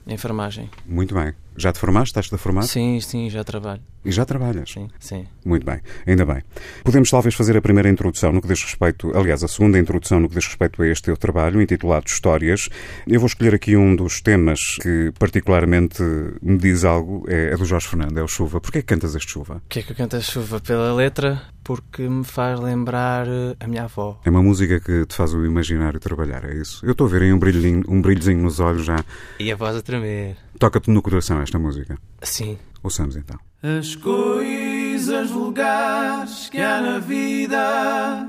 enfermagem. 0.05 0.69
Muito 0.85 1.13
bem. 1.15 1.33
Já 1.57 1.71
te 1.71 1.79
formaste? 1.79 2.09
Estás-te 2.09 2.35
a 2.35 2.37
formar? 2.37 2.63
Sim, 2.63 2.99
sim, 2.99 3.29
já 3.29 3.43
trabalho. 3.43 3.81
E 4.05 4.11
já 4.11 4.25
trabalhas? 4.25 4.69
Sim, 4.69 4.89
sim. 4.99 5.25
Muito 5.45 5.65
bem, 5.65 5.79
ainda 6.05 6.25
bem. 6.25 6.41
Podemos 6.83 7.09
talvez 7.09 7.35
fazer 7.35 7.55
a 7.55 7.61
primeira 7.61 7.89
introdução 7.89 8.33
no 8.33 8.41
que 8.41 8.47
diz 8.47 8.61
respeito, 8.61 9.15
aliás, 9.15 9.43
a 9.43 9.47
segunda 9.47 9.79
introdução 9.79 10.19
no 10.19 10.27
que 10.27 10.35
diz 10.35 10.45
respeito 10.45 10.81
a 10.81 10.87
este 10.87 11.03
teu 11.03 11.15
trabalho, 11.15 11.61
intitulado 11.61 12.05
Histórias. 12.07 12.69
Eu 13.07 13.19
vou 13.19 13.27
escolher 13.27 13.55
aqui 13.55 13.77
um 13.77 13.95
dos 13.95 14.19
temas 14.21 14.75
que 14.81 15.13
particularmente 15.17 16.03
me 16.41 16.57
diz 16.57 16.83
algo, 16.83 17.23
é, 17.29 17.51
é 17.53 17.57
do 17.57 17.65
Jorge 17.65 17.87
Fernando, 17.87 18.17
é 18.17 18.23
o 18.23 18.27
Chuva. 18.27 18.59
Porquê 18.59 18.81
que 18.81 18.87
cantas 18.87 19.15
este 19.15 19.31
Chuva? 19.31 19.61
Porquê 19.61 19.79
é 19.79 19.83
que 19.83 19.91
eu 19.91 19.95
canto 19.95 20.17
a 20.17 20.21
chuva 20.21 20.59
pela 20.59 20.93
letra? 20.93 21.41
Porque 21.63 22.01
me 22.01 22.25
faz 22.25 22.59
lembrar 22.59 23.25
eh, 23.25 23.55
a 23.57 23.67
minha 23.67 23.83
avó. 23.83 24.19
É 24.25 24.29
uma 24.29 24.43
música 24.43 24.81
que 24.81 25.05
te 25.05 25.15
faz 25.15 25.33
o 25.33 25.45
imaginário 25.45 25.97
trabalhar, 25.97 26.43
é 26.43 26.55
isso? 26.55 26.85
Eu 26.85 26.91
estou 26.91 27.07
a 27.07 27.09
ver 27.09 27.21
aí 27.21 27.31
um 27.31 27.39
brilhinho, 27.39 27.83
um 27.87 28.01
brilhozinho 28.01 28.41
nos 28.41 28.59
olhos 28.59 28.85
já. 28.85 28.97
E 29.39 29.49
a 29.49 29.55
voz 29.55 29.77
a 29.77 29.81
tremer. 29.81 30.35
Toca-te 30.59 30.89
no 30.89 31.01
coração 31.01 31.41
esta 31.41 31.59
música. 31.59 31.97
Sim. 32.21 32.57
Ouçamos 32.81 33.15
então. 33.15 33.39
As 33.61 33.95
coisas 33.95 35.29
vulgares 35.29 36.49
que 36.49 36.59
há 36.59 36.81
na 36.81 36.99
vida 36.99 38.27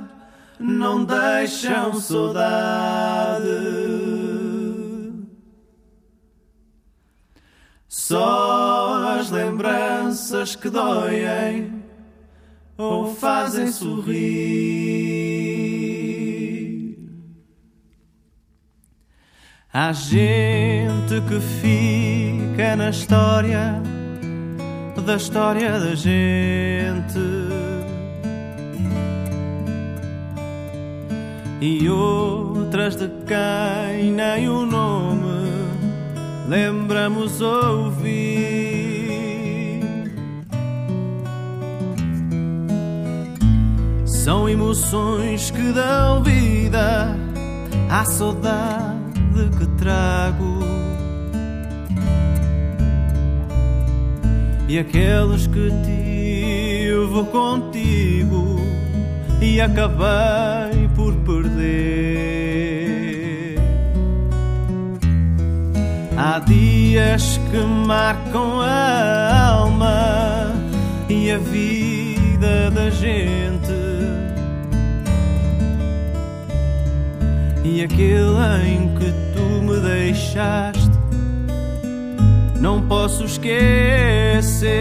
não 0.58 1.04
deixam 1.04 1.94
saudade. 1.94 3.44
Só 7.88 9.18
as 9.18 9.30
lembranças 9.30 10.56
que 10.56 10.68
doem 10.68 11.82
ou 12.76 13.14
fazem 13.14 13.70
sorrir. 13.70 15.13
Há 19.76 19.92
gente 19.92 21.20
que 21.26 21.40
fica 21.40 22.76
na 22.76 22.90
história 22.90 23.82
da 25.04 25.16
história 25.16 25.80
da 25.80 25.96
gente 25.96 27.18
e 31.60 31.88
outras 31.88 32.94
de 32.94 33.08
quem 33.26 34.12
nem 34.12 34.48
o 34.48 34.64
nome 34.64 35.50
lembramos 36.48 37.40
ouvir. 37.40 38.22
São 44.06 44.48
emoções 44.48 45.50
que 45.50 45.72
dão 45.72 46.22
vida 46.22 47.16
à 47.90 48.04
saudade 48.04 48.93
que 49.58 49.66
trago. 49.76 50.60
E 54.68 54.78
aqueles 54.78 55.46
que 55.46 55.70
tive 55.84 57.24
contigo 57.30 58.60
e 59.40 59.60
acabei 59.60 60.88
por 60.96 61.14
perder. 61.16 62.14
Há 66.16 66.38
dias 66.38 67.38
que 67.50 67.58
marcam 67.58 68.60
a 68.60 69.46
alma 69.48 70.52
e 71.08 71.30
a 71.30 71.38
vida 71.38 72.70
da 72.70 72.88
gente. 72.90 73.74
E 77.64 77.82
aquele 77.82 78.68
em 78.68 78.94
que 78.96 79.23
me 79.74 79.80
deixaste, 79.80 80.90
não 82.60 82.82
posso 82.82 83.24
esquecer. 83.24 84.72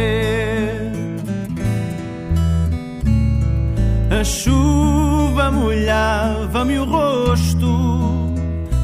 A 4.19 4.23
chuva 4.23 5.51
molhava-me 5.51 6.79
o 6.79 6.85
rosto, 6.85 8.33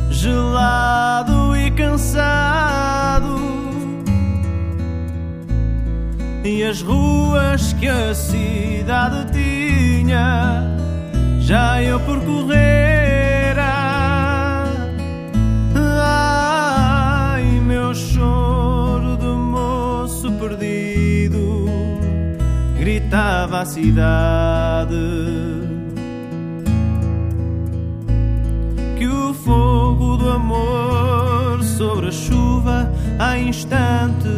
gelado 0.10 1.56
e 1.56 1.70
cansado. 1.72 3.40
E 6.44 6.64
as 6.64 6.82
ruas 6.82 7.74
que 7.74 7.88
a 7.88 8.14
cidade 8.16 9.32
tinha, 9.32 10.64
já 11.40 11.82
eu 11.84 12.00
percorrera. 12.00 13.09
Gritava 23.10 23.62
a 23.62 23.66
cidade. 23.66 24.96
Que 28.98 29.08
o 29.08 29.34
fogo 29.34 30.18
do 30.18 30.30
amor 30.30 31.64
sobre 31.64 32.10
a 32.10 32.12
chuva 32.12 32.92
há 33.18 33.40
instantes 33.40 34.30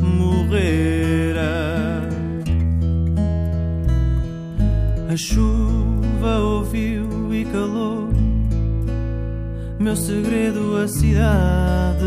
morrera. 0.00 2.08
A 5.12 5.16
chuva 5.16 6.38
ouviu 6.38 7.34
e 7.34 7.44
calou 7.46 8.08
meu 9.80 9.96
segredo 9.96 10.76
a 10.76 10.86
cidade. 10.86 12.04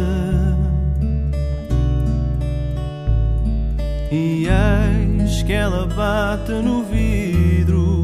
E 4.11 4.47
que 5.43 5.53
ela 5.53 5.85
bate 5.87 6.51
no 6.51 6.83
vidro, 6.83 8.03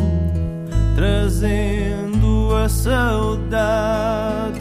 trazendo 0.96 2.56
a 2.56 2.70
saudade. 2.70 4.57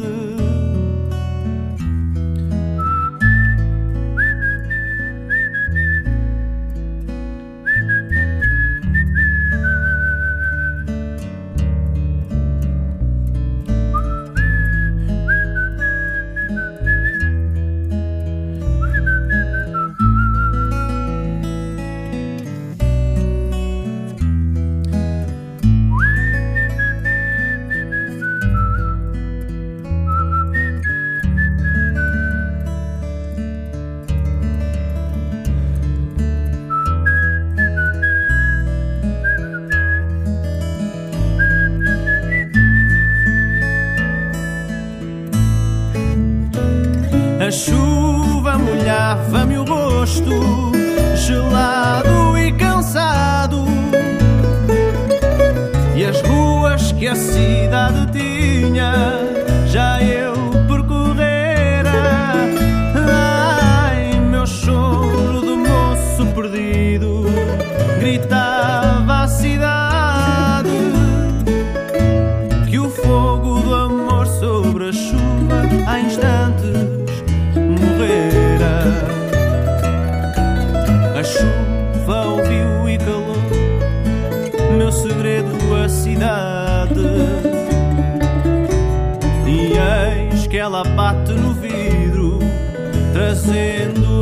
Que 56.98 57.06
a 57.06 57.14
cidade 57.14 58.06
tinha, 58.10 59.15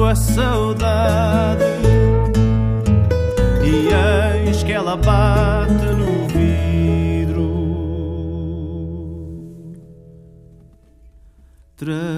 trazendo 0.05 0.07
a 0.07 0.15
saudade. 0.15 1.65
E 3.65 3.89
eis 4.47 4.63
que 4.63 4.73
ela 4.73 4.97
bate 4.97 5.87
no 5.87 6.29
vidro, 6.29 7.49
trazendo 11.77 12.14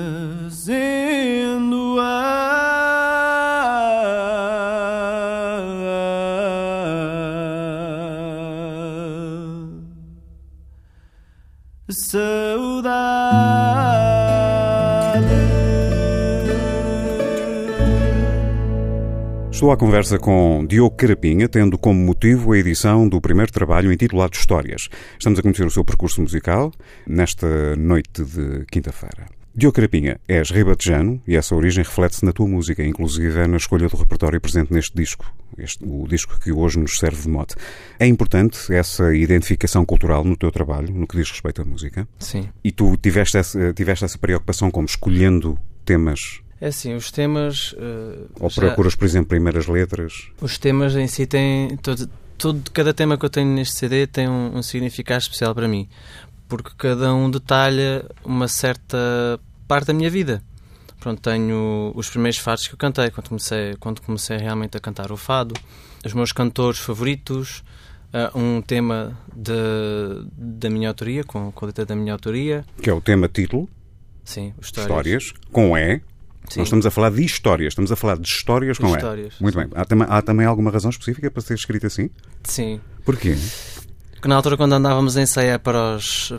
Estou 19.66 19.74
à 19.74 19.76
conversa 19.76 20.16
com 20.16 20.64
Diogo 20.64 20.94
Carapinha, 20.94 21.48
tendo 21.48 21.76
como 21.76 21.98
motivo 21.98 22.52
a 22.52 22.58
edição 22.58 23.08
do 23.08 23.20
primeiro 23.20 23.50
trabalho 23.50 23.92
intitulado 23.92 24.36
Histórias. 24.36 24.88
Estamos 25.18 25.40
a 25.40 25.42
conhecer 25.42 25.66
o 25.66 25.70
seu 25.72 25.84
percurso 25.84 26.22
musical 26.22 26.70
nesta 27.04 27.74
noite 27.74 28.22
de 28.22 28.64
quinta-feira. 28.70 29.26
Diogo 29.52 29.74
Carapinha, 29.74 30.20
és 30.28 30.50
ribatejano 30.52 31.20
e 31.26 31.34
essa 31.34 31.52
origem 31.56 31.82
reflete-se 31.82 32.24
na 32.24 32.32
tua 32.32 32.46
música, 32.46 32.84
inclusive 32.84 33.44
na 33.48 33.56
escolha 33.56 33.88
do 33.88 33.96
repertório 33.96 34.40
presente 34.40 34.72
neste 34.72 34.94
disco, 34.94 35.26
este, 35.58 35.84
o 35.84 36.06
disco 36.06 36.38
que 36.38 36.52
hoje 36.52 36.78
nos 36.78 36.96
serve 36.96 37.22
de 37.22 37.28
mote. 37.28 37.56
É 37.98 38.06
importante 38.06 38.72
essa 38.72 39.12
identificação 39.16 39.84
cultural 39.84 40.22
no 40.22 40.36
teu 40.36 40.52
trabalho, 40.52 40.94
no 40.94 41.08
que 41.08 41.16
diz 41.16 41.28
respeito 41.28 41.62
à 41.62 41.64
música? 41.64 42.06
Sim. 42.20 42.48
E 42.62 42.70
tu 42.70 42.96
tiveste 42.96 43.36
essa, 43.36 43.72
tiveste 43.72 44.04
essa 44.04 44.16
preocupação 44.16 44.70
como 44.70 44.86
escolhendo 44.86 45.58
temas 45.84 46.40
É 46.60 46.68
assim, 46.68 46.94
os 46.94 47.10
temas. 47.10 47.74
eh, 47.78 48.24
ou 48.40 48.48
já- 48.50 48.62
procuras, 48.62 48.94
por 48.94 49.04
exemplo, 49.04 49.28
primeiras 49.28 49.66
letras? 49.66 50.28
Os 50.40 50.56
temas 50.58 50.94
em 50.96 51.06
si 51.06 51.26
têm. 51.26 51.76
Todo, 51.76 52.08
todo, 52.38 52.70
cada 52.70 52.94
tema 52.94 53.18
que 53.18 53.24
eu 53.24 53.30
tenho 53.30 53.48
neste 53.48 53.74
CD 53.76 54.06
tem 54.06 54.28
um, 54.28 54.56
um 54.56 54.62
significado 54.62 55.20
especial 55.20 55.54
para 55.54 55.68
mim. 55.68 55.88
Porque 56.48 56.70
cada 56.78 57.12
um 57.14 57.30
detalha 57.30 58.04
uma 58.24 58.48
certa 58.48 58.96
parte 59.68 59.88
da 59.88 59.92
minha 59.92 60.08
vida. 60.08 60.42
Pronto, 61.00 61.20
tenho 61.20 61.92
os 61.94 62.08
primeiros 62.08 62.38
fados 62.38 62.66
que 62.66 62.74
eu 62.74 62.78
cantei 62.78 63.10
quando 63.10 63.28
comecei, 63.28 63.76
quando 63.78 64.00
comecei 64.00 64.38
realmente 64.38 64.76
a 64.76 64.80
cantar 64.80 65.12
o 65.12 65.16
fado, 65.16 65.54
os 66.04 66.12
meus 66.14 66.32
cantores 66.32 66.78
favoritos, 66.80 67.62
ah, 68.12 68.30
um 68.34 68.60
tema 68.62 69.16
de, 69.34 69.52
da 70.36 70.70
minha 70.70 70.88
autoria, 70.88 71.22
com, 71.22 71.52
a 71.54 71.66
letra 71.66 71.84
da 71.84 71.94
minha 71.94 72.12
autoria. 72.12 72.64
Que 72.82 72.88
é 72.90 72.92
o 72.92 73.00
tema 73.00 73.28
título, 73.28 73.68
Sim, 74.24 74.54
histórias, 74.60 74.88
histórias. 74.88 75.32
com 75.52 75.76
E. 75.76 76.00
Sim. 76.48 76.60
Nós 76.60 76.68
estamos 76.68 76.86
a 76.86 76.90
falar 76.90 77.10
de 77.10 77.24
histórias, 77.24 77.72
estamos 77.72 77.90
a 77.92 77.96
falar 77.96 78.16
de 78.18 78.26
histórias 78.28 78.78
com 78.78 78.94
Histórias, 78.94 79.34
E. 79.38 79.42
Muito 79.42 79.58
bem. 79.58 79.68
Há, 79.74 79.84
tam- 79.84 80.06
há 80.08 80.22
também 80.22 80.46
alguma 80.46 80.70
razão 80.70 80.90
específica 80.90 81.30
para 81.30 81.42
ser 81.42 81.54
escrito 81.54 81.86
assim? 81.86 82.08
Sim. 82.44 82.80
Porquê? 83.04 83.36
que 84.20 84.28
na 84.28 84.34
altura 84.36 84.56
quando 84.56 84.72
andávamos 84.72 85.16
a 85.16 85.22
ensaiar 85.22 85.60
para, 85.60 85.94
os, 85.96 86.32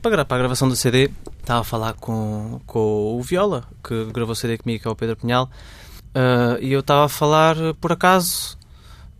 para, 0.00 0.24
para, 0.24 0.36
a 0.36 0.38
gravação 0.38 0.66
do 0.68 0.76
CD 0.76 1.10
estava 1.40 1.60
a 1.60 1.64
falar 1.64 1.92
com, 1.94 2.60
com 2.64 3.18
o 3.18 3.22
Viola 3.22 3.64
que 3.84 4.04
gravou 4.06 4.32
o 4.32 4.36
CD 4.36 4.56
comigo 4.56 4.80
que 4.82 4.88
é 4.88 4.90
o 4.90 4.96
Pedro 4.96 5.16
Pinhal 5.16 5.50
ah, 6.14 6.56
e 6.60 6.72
eu 6.72 6.80
estava 6.80 7.04
a 7.04 7.08
falar 7.08 7.56
por 7.82 7.92
acaso 7.92 8.56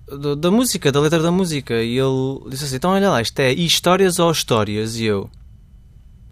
do- 0.06 0.36
da 0.36 0.50
música, 0.50 0.90
da 0.90 1.00
letra 1.00 1.20
da 1.20 1.30
música 1.30 1.74
e 1.82 1.98
ele 1.98 2.48
disse 2.48 2.64
assim, 2.64 2.76
então 2.76 2.92
olha 2.92 3.10
lá, 3.10 3.20
isto 3.20 3.38
é 3.40 3.52
histórias 3.52 4.18
ou 4.20 4.30
histórias? 4.30 4.96
e 4.96 5.04
eu 5.04 5.28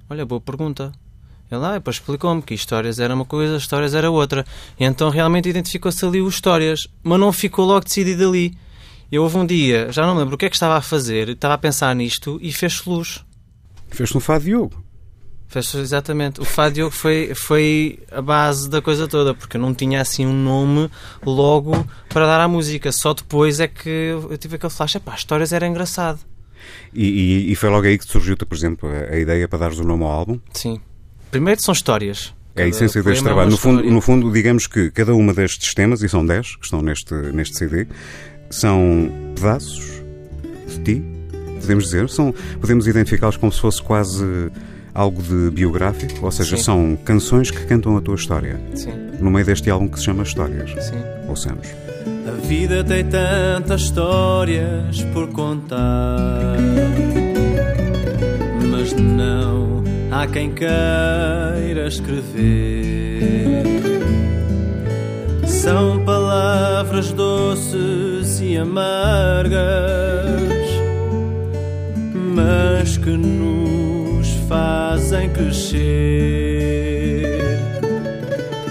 olha, 0.08 0.24
boa 0.24 0.40
pergunta 0.40 0.92
ele 1.54 1.62
lá, 1.62 1.72
depois 1.74 1.96
explicou-me 1.96 2.42
que 2.42 2.54
histórias 2.54 2.98
era 3.00 3.14
uma 3.14 3.24
coisa, 3.24 3.56
histórias 3.56 3.94
era 3.94 4.10
outra 4.10 4.44
e 4.78 4.84
então 4.84 5.08
realmente 5.10 5.48
identificou-se 5.48 6.04
ali 6.04 6.20
o 6.20 6.28
histórias 6.28 6.86
mas 7.02 7.18
não 7.20 7.32
ficou 7.32 7.64
logo 7.64 7.84
decidido 7.84 8.28
ali 8.28 8.54
eu 9.12 9.22
houve 9.22 9.36
um 9.36 9.46
dia, 9.46 9.92
já 9.92 10.04
não 10.06 10.16
lembro 10.16 10.34
o 10.34 10.38
que 10.38 10.46
é 10.46 10.50
que 10.50 10.56
estava 10.56 10.76
a 10.76 10.82
fazer, 10.82 11.28
estava 11.28 11.54
a 11.54 11.58
pensar 11.58 11.94
nisto 11.94 12.38
e 12.42 12.52
fez 12.52 12.84
luz. 12.84 13.24
Fez-te 13.88 14.16
um 14.16 14.20
fado 14.20 14.44
Diogo. 14.44 14.82
Fez 15.46 15.72
exatamente. 15.74 16.40
O 16.40 16.44
Fado 16.44 16.74
Diogo 16.74 16.90
foi, 16.90 17.32
foi 17.32 18.00
a 18.10 18.20
base 18.20 18.68
da 18.68 18.82
coisa 18.82 19.06
toda, 19.06 19.32
porque 19.32 19.56
eu 19.56 19.60
não 19.60 19.72
tinha 19.72 20.00
assim 20.00 20.26
um 20.26 20.32
nome 20.32 20.90
logo 21.24 21.86
para 22.08 22.26
dar 22.26 22.40
à 22.40 22.48
música. 22.48 22.90
Só 22.90 23.14
depois 23.14 23.60
é 23.60 23.68
que 23.68 23.88
eu 23.88 24.36
tive 24.36 24.56
aquele 24.56 24.72
flash, 24.72 24.96
epá, 24.96 25.14
histórias 25.14 25.52
era 25.52 25.64
engraçado. 25.64 26.18
E, 26.92 27.04
e- 27.06 27.52
e 27.52 27.54
foi 27.54 27.70
logo 27.70 27.86
aí 27.86 27.96
que 27.96 28.04
surgiu, 28.04 28.36
por 28.36 28.56
exemplo, 28.56 28.88
a, 28.88 29.14
a 29.14 29.18
ideia 29.18 29.46
para 29.46 29.60
dares 29.60 29.78
o 29.78 29.84
nome 29.84 30.02
ao 30.02 30.10
álbum? 30.10 30.40
Sim. 30.52 30.80
Primeiro 31.34 31.60
são 31.60 31.72
histórias. 31.72 32.32
É 32.54 32.62
a 32.62 32.68
essência 32.68 33.02
deste 33.02 33.22
é 33.22 33.24
trabalho. 33.24 33.50
No 33.50 33.56
fundo, 33.56 33.82
no 33.82 34.00
fundo, 34.00 34.32
digamos 34.32 34.68
que 34.68 34.88
cada 34.92 35.12
uma 35.16 35.34
destes 35.34 35.74
temas, 35.74 36.00
e 36.00 36.08
são 36.08 36.24
10 36.24 36.54
que 36.54 36.64
estão 36.64 36.80
neste, 36.80 37.12
neste 37.12 37.56
CD, 37.58 37.88
são 38.48 39.10
pedaços 39.34 40.00
de 40.68 40.78
ti, 40.84 41.02
podemos 41.60 41.86
dizer. 41.86 42.08
São, 42.08 42.32
podemos 42.60 42.86
identificá-los 42.86 43.36
como 43.36 43.50
se 43.50 43.60
fosse 43.60 43.82
quase 43.82 44.24
algo 44.94 45.20
de 45.20 45.50
biográfico, 45.50 46.24
ou 46.24 46.30
seja, 46.30 46.56
Sim. 46.56 46.62
são 46.62 46.98
canções 47.04 47.50
que 47.50 47.66
cantam 47.66 47.96
a 47.96 48.00
tua 48.00 48.14
história. 48.14 48.60
Sim, 48.76 48.92
No 49.20 49.28
meio 49.28 49.44
deste 49.44 49.68
álbum 49.68 49.88
que 49.88 49.98
se 49.98 50.04
chama 50.04 50.22
Histórias. 50.22 50.70
sim. 50.84 51.02
Ouçamos. 51.28 51.66
A 52.28 52.46
vida 52.46 52.84
tem 52.84 53.04
tantas 53.06 53.80
histórias 53.80 55.02
por 55.12 55.26
contar, 55.32 56.58
mas 58.70 58.92
não 58.92 59.73
há 60.14 60.26
quem 60.28 60.52
queira 60.52 61.88
escrever. 61.88 63.64
São 65.44 66.04
palavras 66.04 67.10
doces 67.12 68.40
e 68.40 68.56
amargas, 68.56 69.58
mas 72.14 72.96
que 72.96 73.10
nos 73.10 74.28
fazem 74.48 75.30
crescer. 75.30 75.80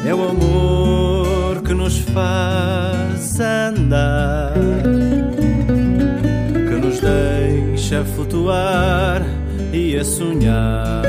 É 0.06 0.14
o 0.14 0.30
amor 0.30 1.62
que 1.62 1.74
nos 1.74 1.98
faz 1.98 3.40
andar, 3.40 4.54
que 6.54 6.76
nos 6.76 7.00
deixa 7.02 8.04
flutuar 8.06 9.43
e 9.74 9.98
a 9.98 10.06
sonhar. 10.06 11.04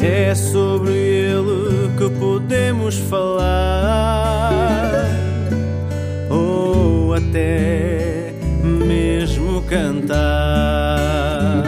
É 0.00 0.34
sobre 0.34 0.92
ele 0.92 1.90
que 1.98 2.08
podemos 2.18 2.96
falar, 2.96 5.04
ou 6.30 7.14
até 7.14 8.32
mesmo 8.62 9.60
cantar. 9.62 11.64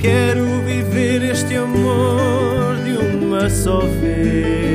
Quero 0.00 0.44
viver 0.66 1.22
este 1.30 1.54
amor 1.54 2.76
de 2.84 3.16
uma 3.16 3.48
só 3.48 3.78
vez. 3.78 4.67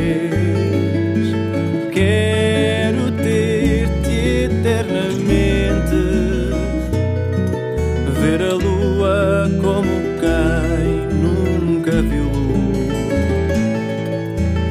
Nunca 11.13 12.01
viu 12.01 12.25
luz. 12.25 12.93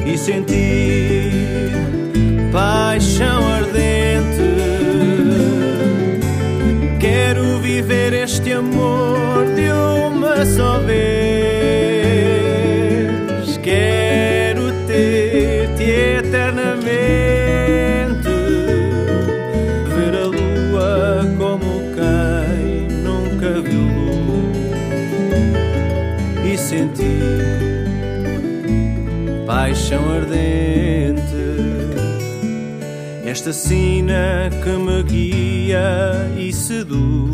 E 0.05 0.17
sentir 0.17 1.31
paixão 2.51 3.47
ardente. 3.47 4.43
Quero 6.99 7.59
viver 7.59 8.13
este 8.13 8.51
amor 8.53 9.45
de 9.55 9.71
uma 9.71 10.45
só 10.45 10.79
vez. 10.79 11.12
Paixão 29.93 30.11
ardente. 30.11 31.23
Esta 33.25 33.53
sina 33.53 34.49
que 34.63 34.69
me 34.69 35.03
guia 35.03 36.29
e 36.37 36.53
seduz 36.53 37.31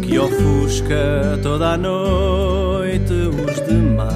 Que 0.00 0.18
ofusca 0.18 1.38
toda 1.42 1.72
a 1.72 1.76
noite 1.76 3.12
os 3.12 3.56
demais 3.66 4.08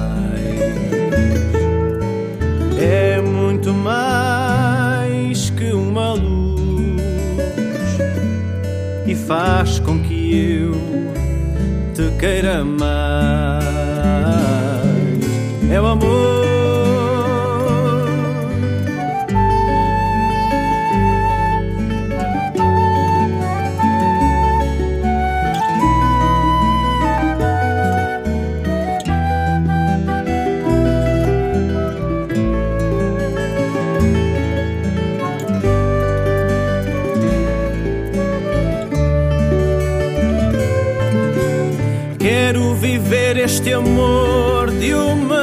É 2.79 3.21
muito 3.21 3.73
mais 3.73 5.49
que 5.51 5.71
uma 5.71 6.13
luz 6.13 7.01
E 9.05 9.13
faz 9.13 9.79
com 9.79 9.99
que 9.99 10.61
eu 10.61 10.73
te 11.93 12.17
queira 12.17 12.63
mais. 12.63 13.66
É 15.69 15.81
o 15.81 15.85
amor. 15.85 16.47
Quero 42.19 42.73
viver 42.75 43.37
este 43.37 43.73
amor 43.73 44.71
de 44.71 44.93
uma 44.93 45.36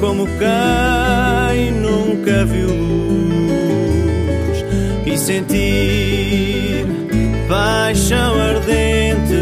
como 0.00 0.26
quem 0.26 1.72
nunca 1.72 2.44
viu 2.44 2.68
luz 2.68 4.64
e 5.06 5.18
sentir 5.18 6.86
paixão 7.48 8.40
ardente. 8.40 9.34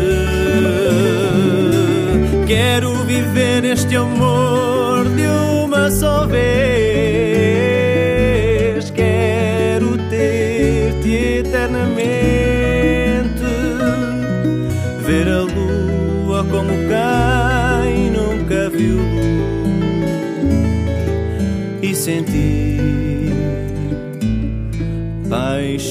Quero 2.46 2.94
viver 3.04 3.64
este 3.64 3.96
amor 3.96 5.04
de 5.10 5.26
uma 5.26 5.90
só 5.90 6.26
vez. 6.26 6.46
Quero 8.90 9.98
ter-te 10.08 11.38
eternamente. 11.40 12.06
Ver 15.04 15.28
a 15.28 15.42
lua 15.42 16.44
como 16.44 16.70
quem 16.70 18.10
nunca 18.10 18.70
viu 18.70 18.96
luz 18.96 19.25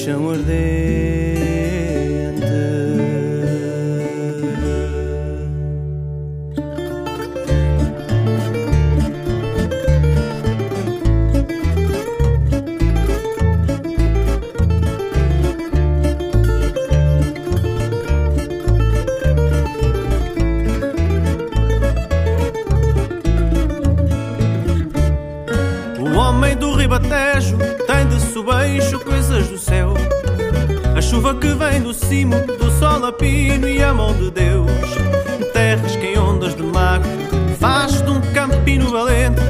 paixão 0.06 0.30
ardente. 0.30 0.75
Cimo, 32.16 32.36
do 32.58 32.70
sol 32.78 33.04
a 33.04 33.12
pino 33.12 33.68
e 33.68 33.82
a 33.82 33.92
mão 33.92 34.14
de 34.14 34.30
Deus. 34.30 34.70
Terras 35.52 35.96
que 35.96 36.06
em 36.06 36.18
ondas 36.18 36.54
de 36.54 36.62
mar 36.62 37.00
faz 37.58 38.00
de 38.00 38.10
um 38.10 38.20
campino 38.32 38.90
valente. 38.90 39.40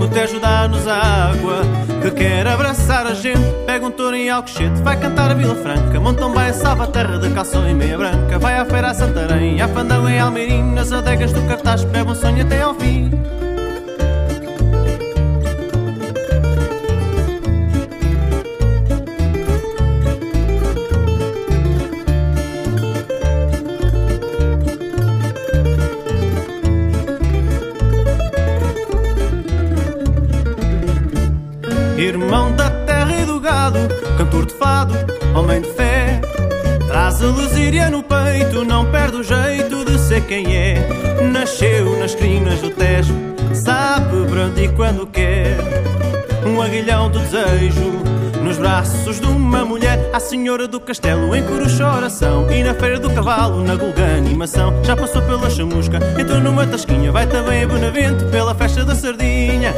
O 0.00 0.08
Tejo 0.08 0.40
dá-nos 0.40 0.86
a 0.88 1.30
água 1.30 1.60
que 2.02 2.10
quer 2.12 2.46
abraçar 2.46 3.06
a 3.06 3.14
gente. 3.14 3.40
Pega 3.66 3.86
um 3.86 3.90
touro 3.90 4.16
em 4.16 4.30
Alcochete, 4.30 4.80
vai 4.82 4.98
cantar 4.98 5.30
a 5.30 5.34
Vila 5.34 5.54
Franca. 5.54 6.00
Montão 6.00 6.32
vai 6.32 6.48
a 6.48 6.52
Salva, 6.54 6.86
terra 6.86 7.18
de 7.18 7.30
calção 7.30 7.68
e 7.68 7.74
meia 7.74 7.98
branca. 7.98 8.38
Vai 8.38 8.56
à 8.56 8.64
feira 8.64 8.88
a 8.88 8.94
Santarém, 8.94 9.60
a 9.60 9.68
Fandão 9.68 10.08
em 10.08 10.18
Almeirim. 10.18 10.62
Nas 10.72 10.92
adegas 10.92 11.32
do 11.32 11.42
cartaz, 11.42 11.84
bebe 11.84 12.10
um 12.10 12.14
sonho 12.14 12.42
até 12.42 12.62
ao 12.62 12.74
fim. 12.74 13.10
Terra 33.46 33.68
e 33.68 33.70
do 33.70 33.82
gado, 33.82 34.16
cantor 34.18 34.46
de 34.46 34.54
fado, 34.54 34.94
homem 35.34 35.60
de 35.60 35.70
fé. 35.72 36.20
Traz 36.88 37.22
a 37.22 37.26
lesíria 37.26 37.90
no 37.90 38.02
peito, 38.02 38.64
não 38.64 38.90
perde 38.90 39.18
o 39.18 39.22
jeito 39.22 39.84
de 39.84 39.98
ser 39.98 40.22
quem 40.26 40.56
é. 40.56 40.88
Nasceu 41.32 41.98
nas 41.98 42.14
crinas 42.14 42.60
do 42.60 42.70
Tejo, 42.70 43.14
sabe 43.54 44.26
brandir 44.28 44.72
quando 44.72 45.06
quer. 45.06 45.56
Um 46.46 46.60
aguilhão 46.62 47.10
do 47.10 47.18
desejo, 47.18 47.92
nos 48.42 48.56
braços 48.56 49.20
de 49.20 49.26
uma 49.26 49.64
mulher. 49.64 50.10
A 50.12 50.20
senhora 50.20 50.68
do 50.68 50.80
castelo 50.80 51.34
em 51.34 51.42
coruja 51.42 51.92
oração. 51.92 52.50
E 52.50 52.62
na 52.62 52.74
feira 52.74 52.98
do 52.98 53.10
cavalo, 53.10 53.64
na 53.64 53.74
gulga 53.74 54.04
animação. 54.16 54.72
Já 54.84 54.96
passou 54.96 55.22
pela 55.22 55.50
chamusca, 55.50 55.98
entrou 56.18 56.40
numa 56.40 56.66
tasquinha. 56.66 57.10
Vai 57.10 57.26
também 57.26 57.64
a 57.64 57.66
Benavente 57.66 58.24
pela 58.26 58.54
festa 58.54 58.84
da 58.84 58.94
sardinha. 58.94 59.74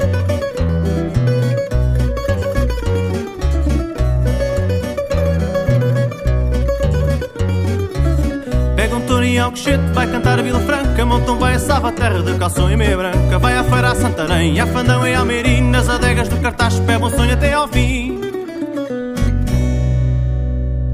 Alcochete, 9.49 9.83
vai 9.95 10.07
cantar 10.07 10.39
a 10.39 10.43
Vila 10.43 10.61
Franca 10.61 11.07
Montão 11.07 11.39
vai 11.39 11.55
a 11.55 11.59
Sava, 11.59 11.91
terra 11.91 12.23
de 12.23 12.39
calção 12.39 12.71
e 12.71 12.77
meia 12.77 12.95
branca 12.95 13.39
Vai 13.39 13.57
à 13.57 13.65
feira 13.65 13.93
a 13.93 13.95
Santarém, 13.95 14.61
a 14.61 14.67
Fandão 14.67 15.07
e 15.07 15.15
Almeirim 15.15 15.63
Nas 15.63 15.89
adegas 15.89 16.29
do 16.29 16.39
cartaz, 16.39 16.79
bebe 16.81 17.03
um 17.03 17.09
sonho 17.09 17.33
até 17.33 17.55
ao 17.55 17.67
fim 17.67 18.21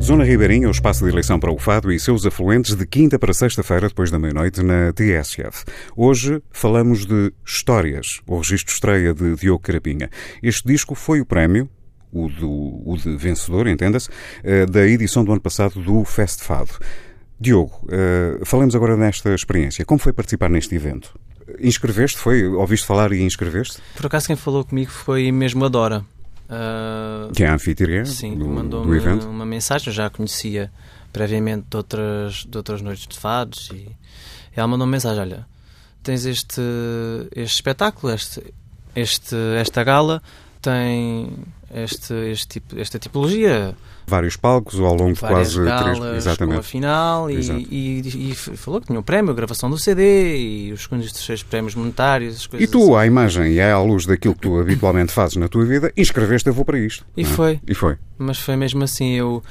Zona 0.01 0.23
Ribeirinha, 0.23 0.69
o 0.69 0.71
espaço 0.71 1.03
de 1.03 1.11
eleição 1.11 1.40
para 1.40 1.51
o 1.51 1.59
Fado 1.59 1.90
e 1.90 1.99
seus 1.99 2.25
afluentes 2.25 2.77
de 2.77 2.87
quinta 2.87 3.19
para 3.19 3.33
sexta-feira, 3.33 3.88
depois 3.88 4.11
da 4.11 4.19
meia-noite, 4.19 4.62
na 4.62 4.93
TSF. 4.93 5.64
Hoje 5.97 6.43
falamos 6.53 7.07
de 7.07 7.33
Histórias, 7.43 8.21
o 8.27 8.37
registro 8.37 8.73
estreia 8.73 9.14
de 9.14 9.35
Diogo 9.35 9.61
Carapinha. 9.61 10.11
Este 10.43 10.69
disco 10.69 10.95
foi 10.95 11.23
o 11.23 11.25
prémio, 11.25 11.71
o, 12.12 12.29
do, 12.29 12.83
o 12.85 12.97
de 12.99 13.17
vencedor, 13.17 13.67
entenda-se, 13.67 14.11
eh, 14.43 14.67
da 14.67 14.87
edição 14.87 15.25
do 15.25 15.33
ano 15.33 15.40
passado 15.40 15.81
do 15.81 16.05
Fest 16.05 16.43
Fado. 16.43 16.79
Diogo, 17.38 17.87
eh, 17.90 18.40
falemos 18.44 18.75
agora 18.77 18.97
nesta 18.97 19.35
experiência. 19.35 19.85
Como 19.85 19.99
foi 19.99 20.12
participar 20.12 20.49
neste 20.49 20.75
evento? 20.75 21.18
Inscreveste? 21.61 22.18
Foi? 22.18 22.47
Ouviste 22.47 22.87
falar 22.87 23.12
e 23.12 23.23
inscreveste? 23.23 23.79
Por 23.97 24.07
acaso 24.07 24.27
quem 24.29 24.37
falou 24.37 24.64
comigo 24.64 24.90
foi 24.90 25.31
mesmo 25.33 25.64
a 25.64 25.68
Dora. 25.68 26.05
Ah, 26.49 27.29
Que 27.35 27.44
é 27.44 27.49
a 27.49 27.55
anfitriã 27.55 28.05
sim, 28.05 28.37
do, 28.37 28.44
do 28.44 28.51
mandou-me 28.51 28.97
evento? 28.97 29.29
uma 29.29 29.47
mensagem, 29.47 29.88
eu 29.88 29.92
já 29.92 30.07
a 30.07 30.11
conhecia 30.11 30.70
previamente 31.12 31.66
de 31.70 31.77
outras, 31.77 32.44
de 32.49 32.57
outras 32.57 32.83
noites 32.83 33.07
de 33.07 33.18
fados 33.18 33.70
e 33.73 33.88
ela 34.55 34.66
mandou 34.66 34.85
uma 34.87 34.90
mensagem, 34.92 35.20
olha, 35.20 35.47
tens 36.03 36.25
este, 36.27 36.61
este 37.35 37.55
espetáculo, 37.57 38.12
este, 38.12 38.42
este, 38.94 39.37
esta 39.59 39.83
gala, 39.85 40.23
tem 40.61 41.31
este, 41.75 42.12
este 42.31 42.47
tipo, 42.49 42.79
esta 42.79 42.99
tipologia, 42.99 43.75
Vários 44.07 44.37
palcos 44.37 44.79
ao 44.79 44.95
longo 44.95 45.14
de 45.14 45.21
quase 45.21 45.62
galas 45.64 45.83
três... 45.83 45.99
com 45.99 46.05
a 46.05 46.17
Exatamente. 46.17 46.62
final 46.67 47.31
e, 47.31 47.37
e, 47.71 48.31
e 48.31 48.35
falou 48.35 48.81
que 48.81 48.87
tinha 48.88 48.99
um 48.99 49.03
prémio, 49.03 49.31
a 49.31 49.35
gravação 49.35 49.71
do 49.71 49.79
CD 49.79 50.37
e 50.37 50.73
os 50.73 50.83
segundos 50.83 51.09
e 51.09 51.12
terceiros 51.12 51.43
prémios 51.43 51.75
monetários, 51.75 52.49
E 52.59 52.67
tu, 52.67 52.83
assim. 52.83 52.95
à 52.97 53.07
imagem 53.07 53.53
e 53.53 53.61
à 53.61 53.81
luz 53.81 54.05
daquilo 54.07 54.35
que 54.35 54.43
tu 54.43 54.59
habitualmente 54.59 55.12
fazes 55.12 55.37
na 55.37 55.49
tua 55.49 55.64
vida, 55.64 55.93
inscreveste, 55.97 56.49
eu 56.49 56.55
vou 56.55 56.64
para 56.64 56.79
isto. 56.79 57.05
E 57.17 57.23
é? 57.23 57.25
foi. 57.25 57.61
E 57.67 57.75
foi. 57.75 57.97
Mas 58.19 58.38
foi 58.38 58.57
mesmo 58.57 58.85
assim, 58.85 59.14
eu 59.14 59.43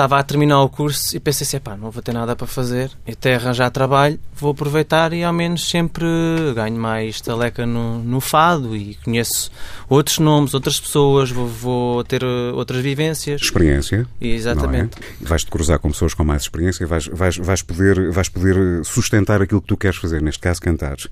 estava 0.00 0.18
a 0.18 0.22
terminar 0.22 0.62
o 0.62 0.68
curso 0.68 1.14
e 1.14 1.20
pensei 1.20 1.46
assim, 1.46 1.60
pá, 1.60 1.76
não 1.76 1.90
vou 1.90 2.02
ter 2.02 2.14
nada 2.14 2.34
para 2.34 2.46
fazer, 2.46 2.90
até 3.06 3.34
arranjar 3.34 3.70
trabalho, 3.70 4.18
vou 4.34 4.52
aproveitar 4.52 5.12
e 5.12 5.22
ao 5.22 5.32
menos 5.32 5.68
sempre 5.68 6.06
ganho 6.54 6.76
mais 6.76 7.20
taleca 7.20 7.66
no, 7.66 7.98
no 7.98 8.18
fado 8.18 8.74
e 8.74 8.94
conheço 9.04 9.50
outros 9.90 10.18
nomes, 10.18 10.54
outras 10.54 10.80
pessoas, 10.80 11.30
vou, 11.30 11.46
vou 11.46 12.04
ter 12.04 12.24
uh, 12.24 12.54
outras 12.54 12.82
vivências. 12.82 13.42
Experiência. 13.42 14.06
E 14.18 14.30
exatamente. 14.30 14.96
É? 14.98 15.26
Vais-te 15.26 15.50
cruzar 15.50 15.78
com 15.78 15.90
pessoas 15.90 16.14
com 16.14 16.24
mais 16.24 16.42
experiência 16.42 16.84
e 16.84 16.86
vais, 16.86 17.06
vais, 17.06 17.36
vais, 17.36 17.60
poder, 17.60 18.10
vais 18.10 18.30
poder 18.30 18.82
sustentar 18.86 19.42
aquilo 19.42 19.60
que 19.60 19.68
tu 19.68 19.76
queres 19.76 19.98
fazer, 19.98 20.22
neste 20.22 20.40
caso 20.40 20.62
cantares. 20.62 21.08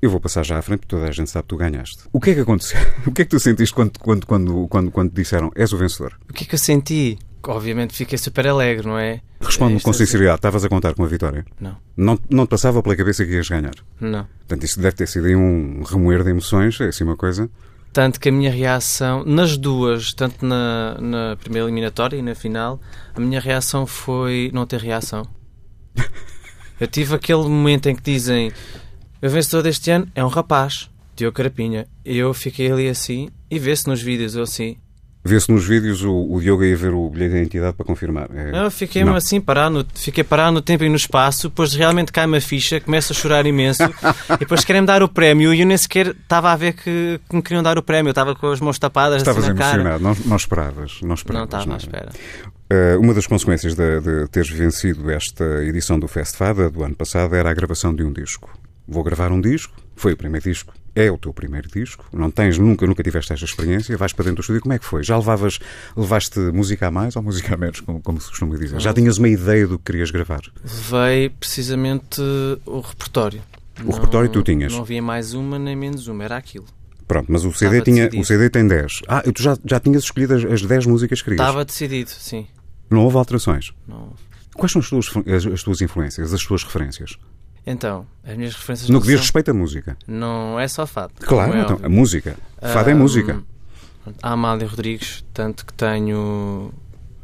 Eu 0.00 0.10
vou 0.10 0.20
passar 0.20 0.44
já 0.44 0.58
à 0.58 0.62
frente, 0.62 0.80
porque 0.80 0.96
toda 0.96 1.08
a 1.08 1.12
gente 1.12 1.28
sabe 1.28 1.42
que 1.42 1.48
tu 1.48 1.56
ganhaste. 1.56 2.04
O 2.12 2.20
que 2.20 2.30
é 2.30 2.34
que 2.34 2.40
aconteceu? 2.40 2.80
O 3.04 3.10
que 3.10 3.22
é 3.22 3.24
que 3.24 3.30
tu 3.30 3.40
sentiste 3.40 3.74
quando, 3.74 3.98
quando, 3.98 4.26
quando, 4.26 4.68
quando, 4.68 4.90
quando 4.92 5.12
disseram 5.12 5.50
és 5.56 5.72
o 5.72 5.76
vencedor? 5.78 6.16
O 6.30 6.32
que 6.32 6.44
é 6.44 6.46
que 6.46 6.54
eu 6.54 6.58
senti? 6.58 7.18
Obviamente 7.50 7.94
fiquei 7.94 8.16
super 8.18 8.46
alegre, 8.46 8.86
não 8.86 8.98
é? 8.98 9.20
Responde-me 9.40 9.80
com 9.80 9.92
sinceridade, 9.92 10.36
estavas 10.36 10.64
a 10.64 10.68
contar 10.68 10.94
com 10.94 11.02
a 11.04 11.06
vitória? 11.06 11.44
Não, 11.60 11.76
Não, 11.96 12.18
não 12.30 12.46
te 12.46 12.50
passava 12.50 12.82
pela 12.82 12.94
cabeça 12.96 13.24
que 13.24 13.32
ias 13.32 13.48
ganhar? 13.48 13.74
não. 14.00 14.26
Portanto, 14.38 14.64
isso 14.64 14.80
deve 14.80 14.96
ter 14.96 15.08
sido 15.08 15.26
aí 15.26 15.34
um 15.36 15.82
remoer 15.82 16.22
de 16.22 16.30
emoções, 16.30 16.80
é 16.80 16.88
assim 16.88 17.04
uma 17.04 17.16
coisa. 17.16 17.48
Tanto 17.92 18.18
que 18.20 18.28
a 18.28 18.32
minha 18.32 18.50
reação, 18.50 19.24
nas 19.24 19.56
duas, 19.56 20.12
tanto 20.14 20.44
na, 20.46 20.96
na 21.00 21.36
primeira 21.36 21.66
eliminatória 21.66 22.16
e 22.16 22.22
na 22.22 22.34
final, 22.34 22.80
a 23.14 23.20
minha 23.20 23.40
reação 23.40 23.86
foi 23.86 24.50
não 24.52 24.64
ter 24.66 24.80
reação. 24.80 25.26
Eu 26.80 26.86
tive 26.86 27.14
aquele 27.14 27.42
momento 27.42 27.88
em 27.88 27.94
que 27.94 28.02
dizem 28.02 28.50
o 29.22 29.28
vencedor 29.28 29.62
deste 29.62 29.90
ano 29.90 30.08
é 30.14 30.24
um 30.24 30.28
rapaz, 30.28 30.90
Diogo 31.14 31.36
Carapinha. 31.36 31.86
E 32.04 32.18
eu 32.18 32.34
fiquei 32.34 32.72
ali 32.72 32.88
assim 32.88 33.28
e 33.48 33.56
vê-se 33.58 33.86
nos 33.86 34.02
vídeos 34.02 34.34
eu 34.34 34.42
assim. 34.42 34.76
Vê-se 35.24 35.52
nos 35.52 35.64
vídeos 35.64 36.02
o, 36.02 36.12
o 36.32 36.40
Diogo 36.40 36.64
ia 36.64 36.76
ver 36.76 36.92
o 36.92 37.08
bilhete 37.08 37.30
de 37.34 37.38
identidade 37.42 37.76
para 37.76 37.86
confirmar. 37.86 38.28
É- 38.34 38.64
Eu 38.66 38.70
fiquei 38.72 39.04
Não. 39.04 39.14
assim 39.14 39.40
parado, 39.40 39.76
no, 39.78 39.86
fiquei 39.94 40.24
parado 40.24 40.52
no 40.52 40.60
tempo 40.60 40.82
e 40.82 40.88
no 40.88 40.96
espaço, 40.96 41.48
depois 41.48 41.74
realmente 41.74 42.10
cai 42.10 42.26
uma 42.26 42.40
ficha, 42.40 42.80
começo 42.80 43.12
a 43.12 43.16
chorar 43.16 43.46
imenso 43.46 43.82
e 44.34 44.38
depois 44.40 44.64
querem-me 44.64 44.86
dar 44.86 45.00
o 45.00 45.08
prémio 45.08 45.54
e 45.54 45.60
eu 45.60 45.66
nem 45.66 45.76
sequer 45.76 46.08
estava 46.08 46.50
a 46.50 46.56
ver 46.56 46.72
que, 46.72 47.20
que 47.28 47.36
me 47.36 47.40
queriam 47.40 47.62
dar 47.62 47.78
o 47.78 47.82
prémio, 47.84 48.08
eu 48.08 48.12
estava 48.12 48.34
com 48.34 48.48
as 48.50 48.58
mãos 48.60 48.80
tapadas 48.80 49.18
Estavas 49.18 49.44
assim 49.44 49.52
na 49.52 49.58
cara. 49.58 49.74
emocionado, 49.82 50.02
não, 50.02 50.16
não 50.30 50.36
esperavas. 50.36 50.98
Não, 51.02 51.14
esperavas, 51.14 51.48
Não 51.52 51.60
estava 51.60 51.66
não 51.66 51.72
à 51.72 51.76
é? 51.76 51.78
espera. 51.78 52.12
Uh, 52.96 53.00
uma 53.00 53.14
das 53.14 53.26
consequências 53.26 53.74
de, 53.76 54.00
de 54.00 54.28
teres 54.28 54.48
vencido 54.50 55.08
esta 55.10 55.44
edição 55.64 56.00
do 56.00 56.08
Festfada 56.08 56.68
do 56.68 56.82
ano 56.82 56.96
passado 56.96 57.36
era 57.36 57.48
a 57.48 57.54
gravação 57.54 57.94
de 57.94 58.02
um 58.02 58.12
disco. 58.12 58.50
Vou 58.88 59.04
gravar 59.04 59.30
um 59.30 59.40
disco, 59.40 59.72
foi 59.94 60.14
o 60.14 60.16
primeiro 60.16 60.42
disco, 60.48 60.72
é 60.94 61.10
o 61.10 61.16
teu 61.16 61.32
primeiro 61.32 61.68
disco, 61.68 62.04
não 62.12 62.30
tens, 62.30 62.58
nunca, 62.58 62.86
nunca 62.86 63.02
tiveste 63.02 63.32
esta 63.32 63.44
experiência, 63.44 63.96
vais 63.96 64.12
para 64.12 64.24
dentro 64.24 64.36
do 64.36 64.40
estúdio, 64.40 64.60
como 64.62 64.74
é 64.74 64.78
que 64.78 64.84
foi? 64.84 65.02
Já 65.02 65.16
levavas, 65.16 65.58
levaste 65.96 66.38
música 66.38 66.88
a 66.88 66.90
mais 66.90 67.16
ou 67.16 67.22
música 67.22 67.54
a 67.54 67.56
menos, 67.56 67.80
como, 67.80 68.00
como 68.00 68.20
se 68.20 68.28
costuma 68.28 68.56
dizer? 68.56 68.78
Já 68.80 68.92
tinhas 68.92 69.18
uma 69.18 69.28
ideia 69.28 69.66
do 69.66 69.78
que 69.78 69.84
querias 69.86 70.10
gravar? 70.10 70.42
Levei 70.62 71.30
precisamente 71.30 72.20
o 72.66 72.80
repertório. 72.80 73.42
O 73.84 73.92
repertório 73.92 74.28
tu 74.28 74.42
tinhas? 74.42 74.72
Não 74.72 74.80
havia 74.80 75.02
mais 75.02 75.32
uma 75.34 75.58
nem 75.58 75.74
menos 75.74 76.06
uma, 76.06 76.24
era 76.24 76.36
aquilo. 76.36 76.66
Pronto, 77.08 77.30
mas 77.30 77.44
o 77.44 77.52
CD, 77.52 77.78
Estava 77.78 77.84
tinha, 77.84 78.04
decidido. 78.04 78.22
o 78.22 78.24
CD 78.26 78.50
tem 78.50 78.66
10. 78.66 79.00
Ah, 79.08 79.22
tu 79.22 79.42
já, 79.42 79.56
já 79.64 79.80
tinhas 79.80 80.04
escolhido 80.04 80.34
as, 80.34 80.44
as 80.44 80.62
10 80.62 80.86
músicas 80.86 81.20
que 81.20 81.24
querias? 81.24 81.40
Estava 81.40 81.64
decidido, 81.64 82.10
sim. 82.10 82.46
Não 82.88 83.04
houve 83.04 83.16
alterações? 83.16 83.72
Não. 83.88 84.12
Quais 84.54 84.70
são 84.72 84.80
as 84.80 84.88
tuas, 84.88 85.10
as, 85.26 85.46
as 85.46 85.62
tuas 85.62 85.80
influências, 85.80 86.32
as 86.32 86.42
tuas 86.42 86.62
referências? 86.62 87.16
Então, 87.66 88.06
as 88.24 88.36
minhas 88.36 88.54
referências 88.54 88.88
No 88.90 89.00
que 89.00 89.06
diz 89.06 89.14
são- 89.16 89.22
respeito 89.22 89.50
à 89.50 89.54
música. 89.54 89.96
não 90.06 90.58
é 90.58 90.66
só 90.66 90.86
fado. 90.86 91.12
Claro, 91.20 91.52
é 91.54 91.60
então, 91.60 91.74
óbvio. 91.76 91.86
a 91.86 91.88
música. 91.88 92.36
Fado 92.60 92.90
é 92.90 92.94
música. 92.94 93.42
A 94.22 94.30
Amália 94.32 94.66
Rodrigues, 94.66 95.24
tanto 95.32 95.64
que 95.64 95.72
tenho 95.74 96.72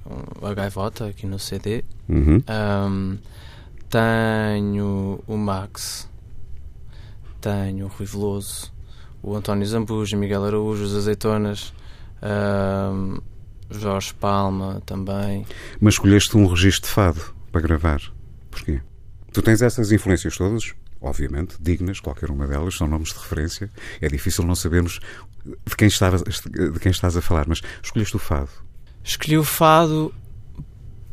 um, 0.07 0.47
a 0.47 0.55
gaivota 0.55 1.07
aqui 1.09 1.27
no 1.27 1.39
CD. 1.39 1.85
Uhum. 2.09 2.41
Ahm, 2.47 3.17
tenho 3.91 5.21
o 5.27 5.37
Max, 5.37 6.09
tenho 7.41 7.87
o 7.87 7.89
Rui 7.89 8.07
Veloso, 8.07 8.73
o 9.23 9.35
António 9.35 9.67
Zambujo, 9.67 10.17
o 10.17 10.21
Miguel 10.21 10.45
Araújo, 10.45 10.85
os 10.85 10.95
Azeitonas, 10.97 11.73
ahm, 12.23 13.19
Jorge 13.71 14.15
Palma 14.15 14.81
também. 14.87 15.45
Mas 15.81 15.95
escolheste 15.95 16.37
um 16.37 16.47
registro 16.47 16.89
de 16.89 16.95
fado 16.95 17.21
para 17.51 17.61
gravar. 17.61 18.01
Porquê? 18.51 18.81
Tu 19.33 19.43
tens 19.43 19.61
essas 19.63 19.93
influências 19.93 20.37
todas, 20.37 20.75
obviamente, 21.01 21.57
dignas, 21.61 22.01
qualquer 22.01 22.31
uma 22.31 22.47
delas, 22.47 22.77
são 22.77 22.87
nomes 22.87 23.11
de 23.11 23.19
referência. 23.19 23.71
É 24.01 24.09
difícil 24.09 24.45
não 24.45 24.55
sabermos 24.55 25.01
de 25.45 25.77
quem, 25.77 25.89
de 25.89 26.81
quem 26.81 26.91
estás 26.91 27.17
a 27.17 27.23
falar, 27.23 27.47
mas 27.47 27.61
escolheste 27.83 28.17
o 28.17 28.19
fado. 28.19 28.51
Escolhi 29.05 29.39
o 29.39 29.45
fado 29.45 30.13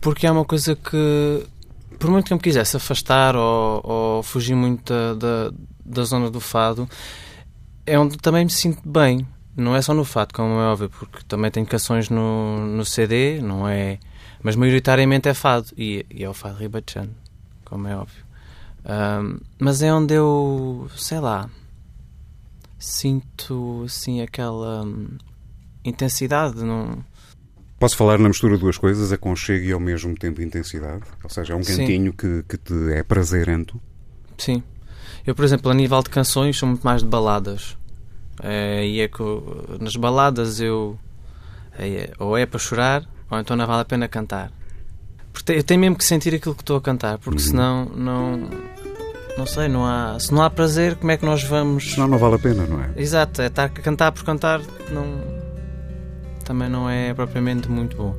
porque 0.02 0.28
é 0.28 0.32
uma 0.32 0.46
coisa 0.46 0.76
que, 0.76 1.48
por 1.98 2.12
muito 2.12 2.28
que 2.28 2.34
eu 2.34 2.38
me 2.38 2.44
quisesse 2.44 2.78
afastar 2.78 3.36
ou, 3.36 3.82
ou 3.84 4.24
fugir 4.24 4.56
muito 4.56 4.94
da, 5.16 5.52
da, 5.84 6.04
zona 6.04 6.30
do 6.30 6.40
fado, 6.40 6.88
é 7.88 7.98
onde 7.98 8.18
também 8.18 8.46
me 8.46 8.52
sinto 8.52 8.88
bem. 8.88 9.28
Não 9.58 9.76
é 9.76 9.82
só 9.82 9.94
no 9.94 10.04
fado, 10.04 10.34
como 10.34 10.60
é 10.60 10.68
óbvio, 10.68 10.90
porque 10.90 11.24
também 11.28 11.50
tenho 11.50 11.66
canções 11.66 12.10
no, 12.10 12.68
no 12.68 12.86
CD, 12.86 13.42
não 13.42 13.68
é? 13.68 13.98
Mas 14.44 14.56
maioritariamente 14.56 15.30
é 15.30 15.34
fado. 15.34 15.68
E, 15.78 16.06
e 16.08 16.24
é 16.24 16.30
o 16.30 16.34
fado 16.34 16.58
ribachano, 16.58 17.16
como 17.66 17.88
é 17.88 17.96
óbvio. 17.96 18.24
Ahm, 18.86 19.40
mas 19.60 19.82
é 19.82 19.92
onde 19.94 20.14
eu, 20.14 20.88
sei 20.96 21.20
lá, 21.20 21.50
sinto 22.80 23.84
assim 23.86 24.22
aquela 24.22 24.84
hum, 24.84 25.18
intensidade. 25.84 26.64
Não, 26.64 27.04
Posso 27.78 27.98
falar 27.98 28.18
na 28.18 28.30
mistura 28.30 28.56
de 28.56 28.62
duas 28.62 28.78
coisas, 28.78 29.12
aconchego 29.12 29.66
e 29.66 29.72
ao 29.72 29.80
mesmo 29.80 30.16
tempo 30.16 30.42
intensidade? 30.42 31.04
Ou 31.24 31.30
seja, 31.30 31.54
é 31.54 31.56
um 31.56 31.62
cantinho 31.62 32.14
que, 32.14 32.44
que 32.48 32.58
te 32.58 32.74
é 32.94 33.04
prazerento. 33.04 33.82
Sim. 34.38 34.64
Eu, 35.28 35.36
por 35.36 35.44
exemplo, 35.44 35.70
a 35.70 35.74
nível 35.74 36.02
de 36.02 36.10
canções, 36.10 36.58
sou 36.58 36.70
muito 36.70 36.84
mais 36.84 37.02
de 37.04 37.08
baladas. 37.08 37.78
É, 38.42 38.86
e 38.88 39.02
é 39.02 39.08
que 39.08 39.22
nas 39.80 39.96
baladas 39.96 40.60
eu. 40.60 40.98
é- 41.78 42.14
ou 42.18 42.38
é 42.38 42.46
para 42.46 42.60
chorar, 42.60 43.04
ou 43.30 43.40
então 43.40 43.58
não 43.58 43.68
vale 43.68 43.82
a 43.82 43.86
pena 43.86 44.08
cantar. 44.08 44.52
Eu 45.48 45.64
tenho 45.64 45.80
mesmo 45.80 45.96
que 45.96 46.04
sentir 46.06 46.34
aquilo 46.36 46.56
que 46.56 46.62
estou 46.62 46.78
a 46.78 46.82
cantar, 46.82 47.18
porque 47.18 47.42
Uhum. 47.42 47.48
senão 47.48 47.86
não. 47.96 48.50
Não 49.38 49.46
sei, 49.46 49.68
não 49.68 49.86
há. 49.86 50.18
Se 50.20 50.34
não 50.34 50.42
há 50.42 50.50
prazer, 50.50 50.96
como 50.96 51.12
é 51.12 51.18
que 51.18 51.26
nós 51.26 51.44
vamos. 51.44 51.92
Senão 51.94 52.08
não 52.08 52.18
vale 52.18 52.36
a 52.36 52.40
pena, 52.40 52.66
não 52.66 52.82
é? 52.82 52.92
Exato, 52.96 53.42
é 53.42 53.48
estar 53.48 53.66
a 53.66 53.70
cantar 53.70 54.12
por 54.14 54.24
cantar 54.24 54.62
não. 54.92 55.20
Também 56.46 56.70
não 56.70 56.90
é 56.90 57.14
propriamente 57.14 57.70
muito 57.70 57.98
bom. 57.98 58.16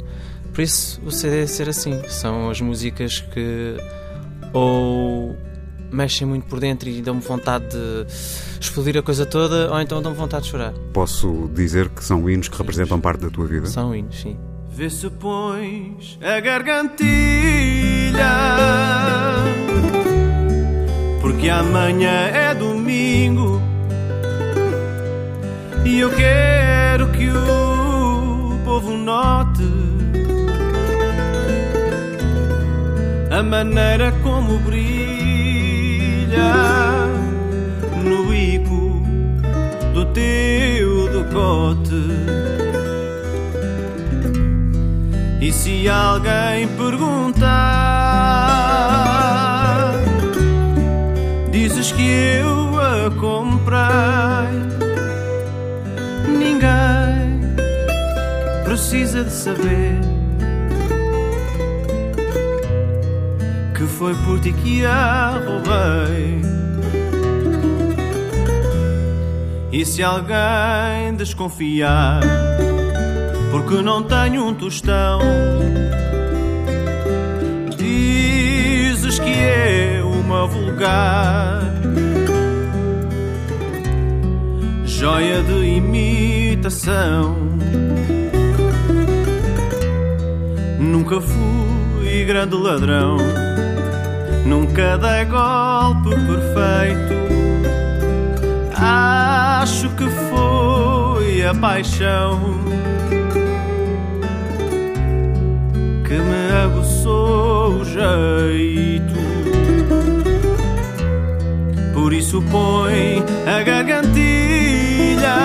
Por 0.53 0.61
isso 0.63 1.01
o 1.05 1.11
CD 1.11 1.43
é 1.43 1.47
ser 1.47 1.69
assim. 1.69 2.01
São 2.09 2.51
as 2.51 2.61
músicas 2.61 3.21
que 3.21 3.77
ou 4.53 5.37
mexem 5.91 6.27
muito 6.27 6.47
por 6.47 6.59
dentro 6.61 6.89
e 6.89 7.01
dão-me 7.01 7.21
vontade 7.21 7.67
de 7.69 8.07
explodir 8.61 8.97
a 8.99 9.03
coisa 9.03 9.25
toda, 9.25 9.71
ou 9.73 9.81
então 9.81 10.03
dão-me 10.03 10.17
vontade 10.19 10.45
de 10.45 10.51
chorar. 10.51 10.73
Posso 10.93 11.49
dizer 11.55 11.89
que 11.89 12.05
são 12.05 12.29
hinos 12.29 12.49
que 12.49 12.59
representam 12.59 13.01
parte 13.01 13.21
da 13.21 13.31
tua 13.31 13.47
vida? 13.47 13.67
São 13.67 13.95
hinos, 13.95 14.21
sim. 14.21 14.37
Vê 14.77 14.91
se 14.91 15.09
pões 15.09 16.19
a 16.21 16.39
gargantilha. 16.39 17.07
Porque 21.19 21.49
amanhã 21.49 22.27
é 22.27 22.55
domingo. 22.55 23.63
E 25.83 25.99
eu 25.99 26.11
quero 26.11 27.09
que 27.13 27.27
o 27.27 28.59
povo 28.67 28.91
note 28.99 29.63
A 33.31 33.43
maneira 33.43 34.13
como 34.25 34.59
brilha 34.59 35.07
No 38.05 38.27
bico 38.27 39.01
do 39.95 40.05
teu 40.07 41.09
decote 41.09 42.26
e 45.47 45.53
se 45.53 45.89
alguém 45.89 46.67
perguntar, 46.77 47.53
dizes 51.53 51.93
que 51.93 52.03
eu 52.03 52.81
a 52.81 53.09
comprei. 53.13 53.77
Ninguém 56.37 57.55
precisa 58.65 59.23
de 59.23 59.31
saber 59.31 60.01
que 63.77 63.85
foi 63.85 64.17
por 64.25 64.41
ti 64.41 64.53
que 64.53 64.85
a 64.85 65.41
roubei. 65.47 66.41
E 69.71 69.87
se 69.87 70.03
alguém 70.03 71.15
desconfiar, 71.17 72.21
porque 73.57 73.81
não 73.81 74.03
tenho 74.03 74.49
um 74.49 74.55
tostão. 74.55 75.19
Dizes 77.75 79.19
que 79.19 79.31
é 79.31 80.03
uma 80.05 80.47
vulgar 80.47 81.63
joia 84.85 85.43
de 85.43 85.65
imitação. 85.79 87.35
Nunca 90.79 91.19
fui 91.23 92.25
grande 92.27 92.57
ladrão, 92.57 93.17
nunca 94.45 94.99
dei 94.99 95.25
golpe 95.25 96.11
perfeito. 96.11 97.17
Acho 98.79 99.89
que 99.97 100.05
foi 100.29 101.43
a 101.47 101.55
paixão 101.55 102.66
que 106.07 106.15
me 106.15 106.53
aguçou 106.65 107.81
o 107.81 107.85
jeito. 107.85 109.17
Por 111.93 112.13
isso 112.13 112.41
põe 112.43 113.25
a 113.47 113.63
gargantilha, 113.63 115.37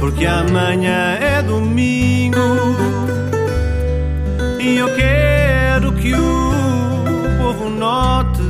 porque 0.00 0.26
amanhã 0.26 1.18
é 1.20 1.42
domingo 1.42 2.40
E 4.58 4.78
eu 4.78 4.88
quero 4.96 5.92
que 5.92 6.12
o 6.14 6.52
povo 7.38 7.68
note 7.70 8.42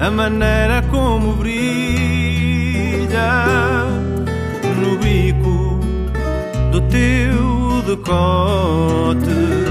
a 0.00 0.10
maneira 0.10 0.82
como 0.90 1.34
brilha 1.36 1.60
teu 6.90 7.82
decote. 7.86 9.69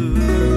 Decote. 0.00 0.49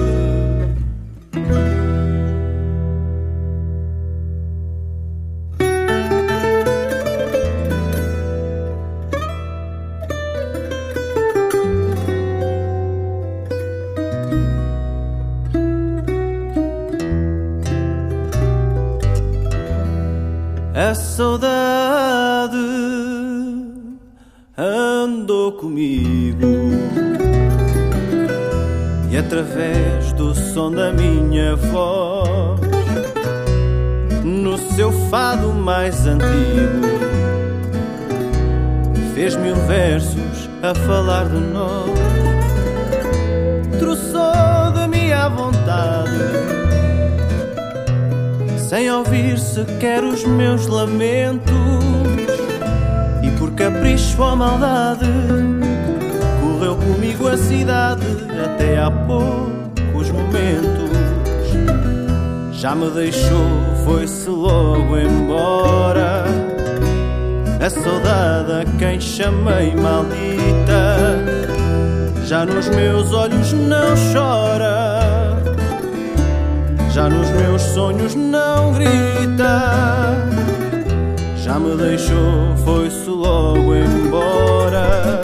Deixou, 62.94 63.48
foi-se 63.84 64.30
logo 64.30 64.96
embora. 64.96 66.24
A 67.60 67.70
saudade 67.70 68.52
a 68.52 68.78
quem 68.78 69.00
chamei 69.00 69.74
maldita, 69.74 71.18
já 72.26 72.46
nos 72.46 72.68
meus 72.68 73.12
olhos 73.12 73.52
não 73.52 73.94
chora 74.12 75.04
já 76.94 77.08
nos 77.08 77.28
meus 77.30 77.60
sonhos 77.60 78.14
não 78.14 78.72
grita. 78.72 80.14
Já 81.36 81.58
me 81.58 81.76
deixou, 81.76 82.56
foi-se 82.64 83.10
logo 83.10 83.74
embora. 83.74 85.22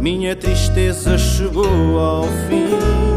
Minha 0.00 0.36
tristeza 0.36 1.18
chegou 1.18 1.98
ao 1.98 2.22
fim. 2.48 3.11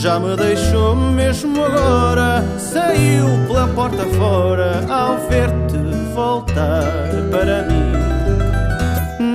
Já 0.00 0.18
me 0.18 0.34
deixou 0.36 0.96
mesmo 0.96 1.64
agora. 1.64 2.42
Saiu 2.58 3.26
pela 3.46 3.68
porta 3.68 4.04
fora 4.16 4.84
ao 4.88 5.16
ver-te 5.28 5.76
voltar 6.14 6.82
para 7.30 7.62
mim. 7.62 7.92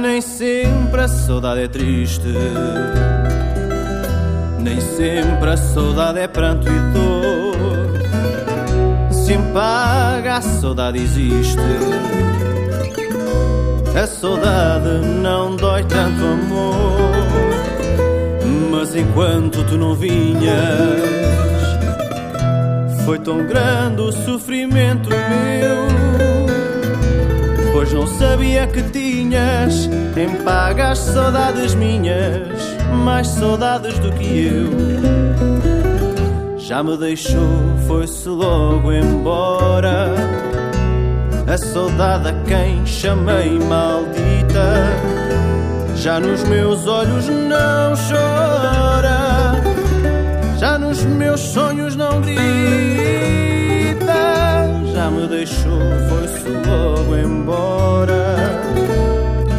Nem 0.02 0.20
sempre 0.20 1.02
a 1.02 1.08
saudade 1.08 1.62
é 1.62 1.68
triste. 1.68 2.34
Nem 4.60 4.82
sempre 4.82 5.52
a 5.52 5.58
saudade 5.58 6.20
é 6.20 6.28
pranto 6.28 6.68
e 6.68 6.80
dor. 6.94 7.58
Se 9.12 9.34
empaga, 9.34 10.38
a 10.38 10.42
saudade 10.42 10.98
existe. 11.00 11.62
A 13.96 14.06
saudade 14.06 15.06
não 15.22 15.56
dói 15.56 15.84
tanto 15.84 16.24
amor. 16.24 17.17
Mas 18.88 18.96
enquanto 18.96 19.66
tu 19.66 19.78
não 19.78 19.94
vinhas, 19.96 21.02
foi 23.04 23.20
tão 23.20 23.46
grande 23.46 24.00
o 24.00 24.14
sofrimento 24.14 25.10
meu. 25.10 25.76
Pois 27.74 27.92
não 27.92 28.08
sabia 28.08 28.66
que 28.66 28.82
tinhas 28.84 29.90
em 30.16 30.42
paga 30.42 30.92
as 30.92 31.00
saudades 31.00 31.76
minhas, 31.76 32.48
mais 33.04 33.28
saudades 33.28 34.00
do 34.00 34.10
que 34.14 34.46
eu. 34.46 34.70
Já 36.58 36.82
me 36.82 36.96
deixou, 36.96 37.60
foi-se 37.88 38.30
logo 38.30 38.94
embora. 38.94 40.16
A 41.46 41.58
saudade 41.58 42.30
a 42.30 42.34
quem 42.46 42.86
chamei 42.86 43.60
maldita, 43.60 44.86
já 46.08 46.22
nos 46.22 46.42
meus 46.46 46.88
olhos 46.88 47.28
não 47.28 47.94
chora, 48.08 49.62
já 50.58 50.80
nos 50.80 51.04
meus 51.04 51.42
sonhos 51.42 51.98
não 51.98 52.22
grita. 52.22 52.38
Já 54.94 55.12
me 55.12 55.28
deixou, 55.28 55.82
foi-se 56.08 56.48
logo 56.66 57.14
embora. 57.14 58.38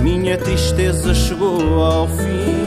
Minha 0.00 0.38
tristeza 0.38 1.12
chegou 1.12 1.84
ao 1.84 2.08
fim. 2.08 2.66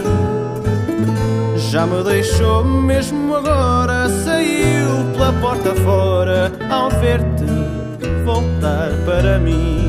Já 1.72 1.88
me 1.88 2.04
deixou 2.04 2.64
mesmo 2.64 3.36
agora, 3.36 4.08
saiu 4.24 5.12
pela 5.14 5.34
porta 5.42 5.74
fora 5.74 6.52
ao 6.70 6.92
ver-te 6.92 7.48
voltar 8.26 8.92
para 9.08 9.40
mim. 9.40 9.82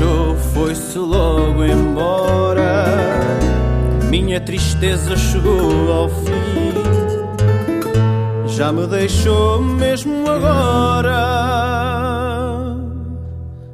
Deixou, 0.00 0.34
foi-se 0.54 0.98
logo 0.98 1.64
embora. 1.64 2.86
Minha 4.08 4.40
tristeza 4.40 5.14
chegou 5.16 5.92
ao 5.92 6.08
fim. 6.08 6.72
Já 8.46 8.72
me 8.72 8.86
deixou 8.86 9.60
mesmo 9.60 10.28
agora. 10.28 11.20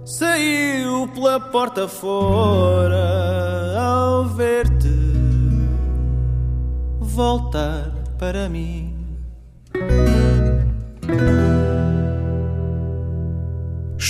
Saiu 0.04 1.08
pela 1.14 1.38
porta 1.38 1.86
fora 1.88 3.78
ao 3.78 4.24
ver-te 4.24 4.94
voltar 7.00 7.92
para 8.18 8.48
mim. 8.48 8.75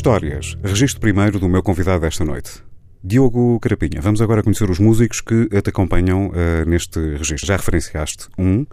Histórias. 0.07 0.57
Registro 0.63 1.01
primeiro 1.01 1.41
do 1.41 1.49
meu 1.49 1.65
convidado 1.65 2.03
desta 2.03 2.25
noite. 2.25 2.63
Diogo 3.03 3.59
Carapinha. 3.59 4.01
Vamos 4.01 4.23
agora 4.23 4.41
conhecer 4.41 4.71
os 4.71 4.79
músicos 4.79 5.21
que 5.21 5.49
te 5.49 5.71
acompanham 5.71 6.29
uh, 6.29 6.65
neste 6.65 7.01
registro. 7.17 7.45
Já 7.45 7.57
referenciaste 7.57 8.29
um. 8.39 8.65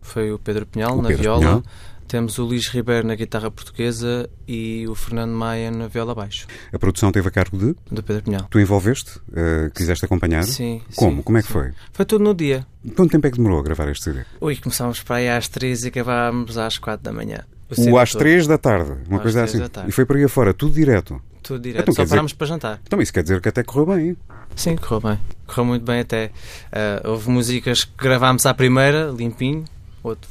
Foi 0.00 0.32
o 0.32 0.38
Pedro 0.38 0.64
Pinhal 0.64 0.96
O 0.98 1.02
na 1.02 1.08
Pedro 1.08 1.22
viola. 1.22 1.38
Pinhal. 1.40 1.62
Temos 2.08 2.38
o 2.38 2.44
Luís 2.46 2.66
Ribeiro 2.68 3.06
na 3.06 3.14
guitarra 3.14 3.50
portuguesa 3.50 4.26
e 4.48 4.86
o 4.88 4.94
Fernando 4.94 5.32
Maia 5.32 5.70
na 5.70 5.86
viola 5.86 6.14
baixo, 6.14 6.46
A 6.72 6.78
produção 6.78 7.12
teve 7.12 7.28
a 7.28 7.30
cargo 7.30 7.58
de. 7.58 7.76
do 7.90 8.02
Pedro 8.02 8.22
Pinhal. 8.22 8.46
Tu 8.48 8.58
envolveste? 8.58 9.18
Uh, 9.28 9.70
quiseste 9.74 10.06
acompanhar? 10.06 10.44
Sim. 10.44 10.80
Como? 10.96 11.16
sim, 11.18 11.22
Como 11.22 11.36
é 11.36 11.42
que 11.42 11.48
sim. 11.48 11.52
foi? 11.52 11.72
Foi 11.92 12.06
tudo 12.06 12.24
no 12.24 12.32
dia. 12.34 12.66
Quanto 12.96 13.10
tempo 13.10 13.26
é 13.26 13.30
que 13.30 13.36
demorou 13.36 13.60
a 13.60 13.62
gravar 13.62 13.86
este 13.90 14.04
CD? 14.04 14.20
Ui, 14.40 14.56
começámos 14.56 15.02
para 15.02 15.16
aí 15.16 15.28
às 15.28 15.46
três 15.46 15.84
e 15.84 15.88
acabámos 15.88 16.56
às 16.56 16.78
quatro 16.78 17.04
da 17.04 17.12
manhã. 17.12 17.44
O 17.78 17.98
às 17.98 18.10
todo. 18.12 18.18
três 18.20 18.46
da 18.46 18.58
tarde, 18.58 18.92
uma 19.08 19.16
Às 19.18 19.22
coisa 19.22 19.46
três 19.46 19.62
assim. 19.62 19.88
E 19.88 19.92
foi 19.92 20.04
por 20.04 20.16
aí 20.16 20.24
afora, 20.24 20.52
tudo 20.54 20.74
direto. 20.74 21.20
Tudo 21.42 21.60
direto. 21.62 21.82
Então, 21.82 21.94
Só 21.94 22.02
dizer- 22.02 22.14
parámos 22.14 22.32
para 22.32 22.46
jantar. 22.46 22.80
Então 22.86 23.00
isso 23.00 23.12
quer 23.12 23.22
dizer 23.22 23.40
que 23.40 23.48
até 23.48 23.62
correu 23.62 23.86
bem. 23.96 24.16
Sim, 24.54 24.76
correu 24.76 25.00
bem. 25.00 25.18
Correu 25.46 25.64
muito 25.64 25.84
bem 25.84 26.00
até. 26.00 26.30
Ah, 26.72 27.00
houve 27.08 27.30
músicas 27.30 27.84
que 27.84 27.92
gravámos 27.96 28.44
à 28.46 28.52
primeira, 28.54 29.10
limpinho. 29.16 29.64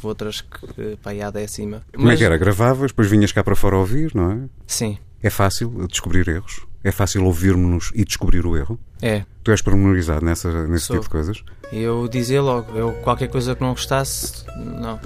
Outras 0.04 0.42
que 0.42 0.98
para 1.02 1.12
aí 1.12 1.22
à 1.22 1.30
décima. 1.30 1.82
Como 1.96 2.10
é 2.12 2.16
que 2.18 2.24
era? 2.24 2.38
Gravavas, 2.38 2.92
depois 2.92 3.08
vinhas 3.10 3.32
cá 3.32 3.44
para 3.44 3.56
fora 3.56 3.78
ouvir, 3.78 4.12
não 4.16 4.32
é? 4.32 4.38
Sim, 4.66 4.98
É 5.22 5.30
fácil 5.30 5.86
descobrir 5.88 6.28
erros? 6.28 6.66
É 6.84 6.92
fácil 6.92 7.24
ouvirmos 7.26 7.92
e 7.94 8.04
descobrir 8.06 8.46
o 8.46 8.56
erro? 8.58 8.80
é. 9.02 9.24
Tu 9.44 9.52
és 9.52 9.62
pormenorizado 9.62 10.24
nessa, 10.26 10.68
nesse 10.68 10.86
Sou. 10.86 10.96
tipo 10.96 11.06
de 11.06 11.10
coisas? 11.12 11.44
Eu 11.74 12.08
dizia 12.08 12.42
logo, 12.42 12.72
eu 12.78 12.94
qualquer 13.04 13.28
coisa 13.30 13.54
que 13.56 13.62
não 13.62 13.70
gostasse, 13.72 14.44
não. 14.58 15.00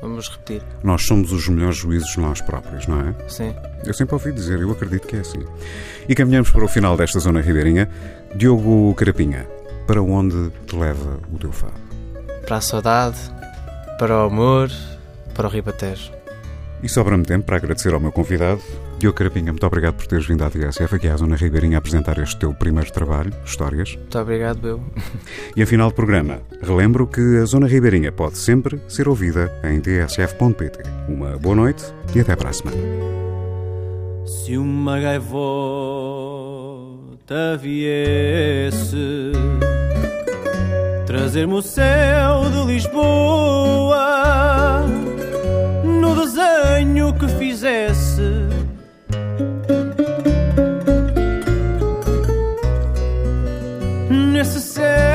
Vamos 0.00 0.28
repetir. 0.28 0.62
Nós 0.82 1.02
somos 1.02 1.32
os 1.32 1.46
melhores 1.48 1.76
juízes 1.76 2.16
nós 2.16 2.40
próprios, 2.40 2.86
não 2.86 3.00
é? 3.00 3.14
Sim. 3.28 3.54
Eu 3.84 3.92
sempre 3.92 4.14
ouvi 4.14 4.32
dizer, 4.32 4.60
eu 4.60 4.70
acredito 4.70 5.06
que 5.06 5.16
é 5.16 5.20
assim. 5.20 5.44
E 6.08 6.14
caminhamos 6.14 6.50
para 6.50 6.64
o 6.64 6.68
final 6.68 6.96
desta 6.96 7.18
zona 7.18 7.40
ribeirinha. 7.40 7.88
Diogo 8.34 8.94
Carapinha, 8.94 9.46
para 9.86 10.00
onde 10.02 10.50
te 10.66 10.76
leva 10.76 11.18
o 11.32 11.38
teu 11.38 11.52
fado? 11.52 11.74
Para 12.46 12.56
a 12.56 12.60
saudade, 12.60 13.18
para 13.98 14.16
o 14.16 14.26
amor, 14.26 14.70
para 15.34 15.46
o 15.46 15.50
ribatejo. 15.50 16.12
E 16.82 16.88
sobra-me 16.88 17.24
tempo 17.24 17.44
para 17.44 17.56
agradecer 17.56 17.92
ao 17.92 18.00
meu 18.00 18.10
convidado. 18.10 18.62
Diogo 19.00 19.16
Carapinha, 19.16 19.50
muito 19.50 19.66
obrigado 19.66 19.94
por 19.94 20.06
teres 20.06 20.26
vindo 20.26 20.44
à 20.44 20.50
TSF 20.50 20.94
aqui 20.94 21.08
à 21.08 21.16
Zona 21.16 21.34
Ribeirinha 21.34 21.78
a 21.78 21.80
apresentar 21.80 22.18
este 22.18 22.38
teu 22.38 22.52
primeiro 22.52 22.92
trabalho, 22.92 23.32
Histórias. 23.46 23.96
Muito 23.96 24.18
obrigado, 24.18 24.68
eu. 24.68 24.78
E 25.56 25.62
a 25.62 25.66
final 25.66 25.88
do 25.88 25.94
programa, 25.94 26.42
relembro 26.60 27.06
que 27.06 27.38
a 27.38 27.46
Zona 27.46 27.66
Ribeirinha 27.66 28.12
pode 28.12 28.36
sempre 28.36 28.78
ser 28.88 29.08
ouvida 29.08 29.50
em 29.64 29.80
tsf.pt. 29.80 30.82
Uma 31.08 31.38
boa 31.38 31.54
noite 31.56 31.82
e 32.14 32.20
até 32.20 32.36
para 32.36 32.50
a 32.50 32.52
semana. 32.52 32.76
Se 34.26 34.58
uma 34.58 35.00
gaivota 35.00 35.30
viesse 37.58 39.32
trazer-me 41.06 41.54
o 41.54 41.62
céu 41.62 42.50
de 42.50 42.66
Lisboa 42.70 44.00
no 45.84 46.14
desenho 46.14 47.14
que 47.14 47.26
fizesse. 47.28 48.09
Nesse 54.52 55.09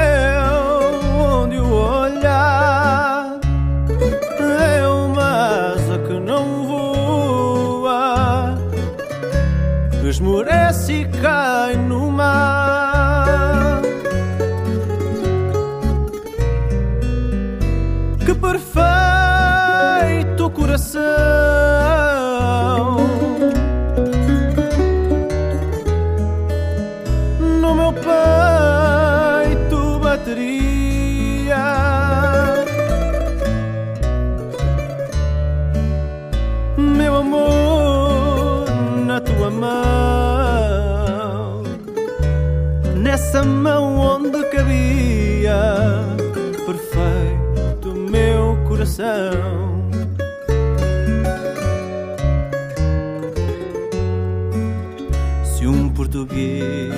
português. 56.36 56.94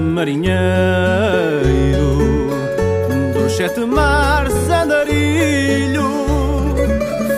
Marinheiro 0.00 0.52
dos 3.32 3.56
sete 3.56 3.80
mares 3.80 4.54
andarilho. 4.68 6.10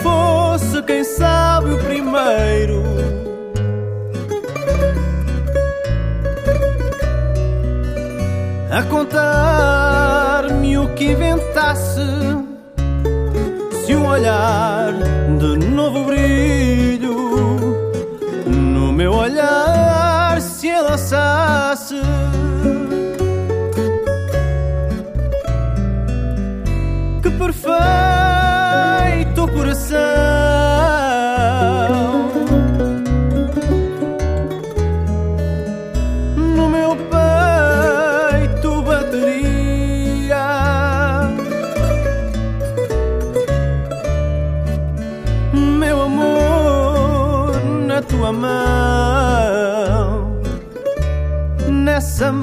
Fosse 0.02 0.82
quem 0.82 1.04
sabe 1.04 1.70
o 1.70 1.78
primeiro. 1.78 2.82
A 8.70 8.82
contar-me 8.84 10.78
o 10.78 10.88
que 10.94 11.12
inventasse 11.12 12.00
se 13.86 13.94
um 13.94 14.08
olhar 14.08 14.92
de 15.38 15.68
novo 15.68 16.04
brilho 16.04 17.14
no 18.46 18.92
meu 18.92 19.12
olhar 19.12 19.73
se 20.96 21.14
lançasse 21.14 21.94
que 27.22 27.30
perfeito 27.30 27.72
coração 29.52 30.43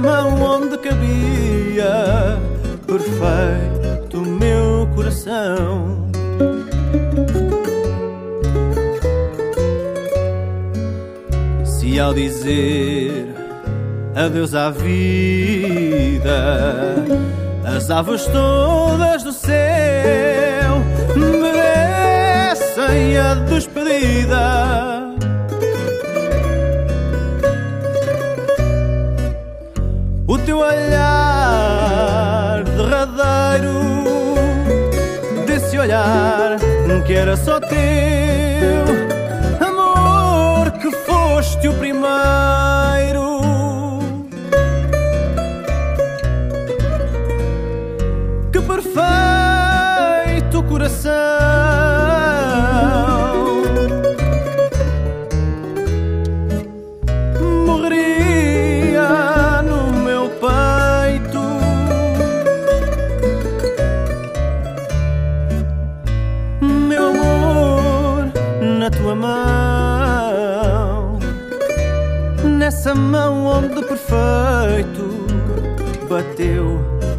mão 0.01 0.41
onde 0.41 0.77
cabia 0.79 2.39
perfeito 2.87 4.21
meu 4.21 4.89
coração. 4.95 6.09
Se 11.63 11.99
ao 11.99 12.13
dizer 12.13 13.35
adeus 14.15 14.55
à 14.55 14.71
vida, 14.71 16.95
as 17.63 17.91
aves 17.91 18.25
todas 18.25 19.23
do 19.23 19.31
céu 19.31 20.79
merecem 21.15 23.17
a 23.17 23.35
despedida. 23.35 24.90
Olhar 30.61 32.63
derradeiro 32.63 33.81
Desse 35.45 35.77
olhar 35.77 36.57
que 37.11 37.17
era 37.17 37.35
só 37.35 37.59
teu. 37.59 38.85
Amor 39.59 40.71
que 40.71 40.89
foste 41.05 41.67
o 41.67 41.73
primeiro 41.73 42.60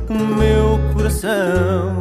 o 0.09 0.15
meu 0.15 0.79
coração. 0.95 1.92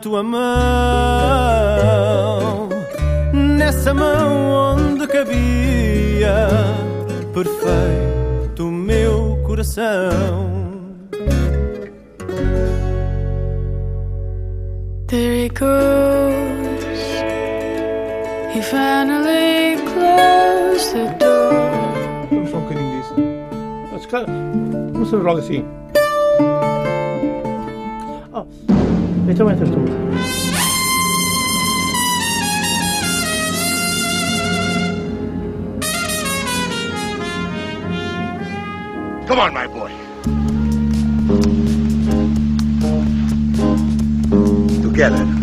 Tua 0.00 0.22
mão, 0.22 0.38
nessa 3.32 3.92
mão 3.92 4.76
onde 4.76 5.06
cabia 5.06 6.48
perfeito 7.34 8.68
o 8.68 8.72
meu 8.72 9.38
coração. 9.44 10.38
There 15.08 15.44
he 15.44 15.48
goes. 15.48 16.98
He 18.54 18.60
finally 18.62 19.76
closed 19.92 20.92
the 20.92 21.06
door. 21.18 21.52
Vamos 22.30 22.50
só 22.50 22.56
um 22.58 22.60
bocadinho 22.60 23.00
disso. 23.00 23.14
Mas, 23.92 24.06
cara, 24.06 24.26
começamos 24.92 25.24
logo 25.24 25.38
assim. 25.38 25.64
Então 29.28 29.50
entras 29.50 29.68
tu. 29.70 29.76
Come 39.26 39.40
on, 39.40 39.52
my 39.52 39.66
boy. 39.66 39.92
Together. 44.82 45.37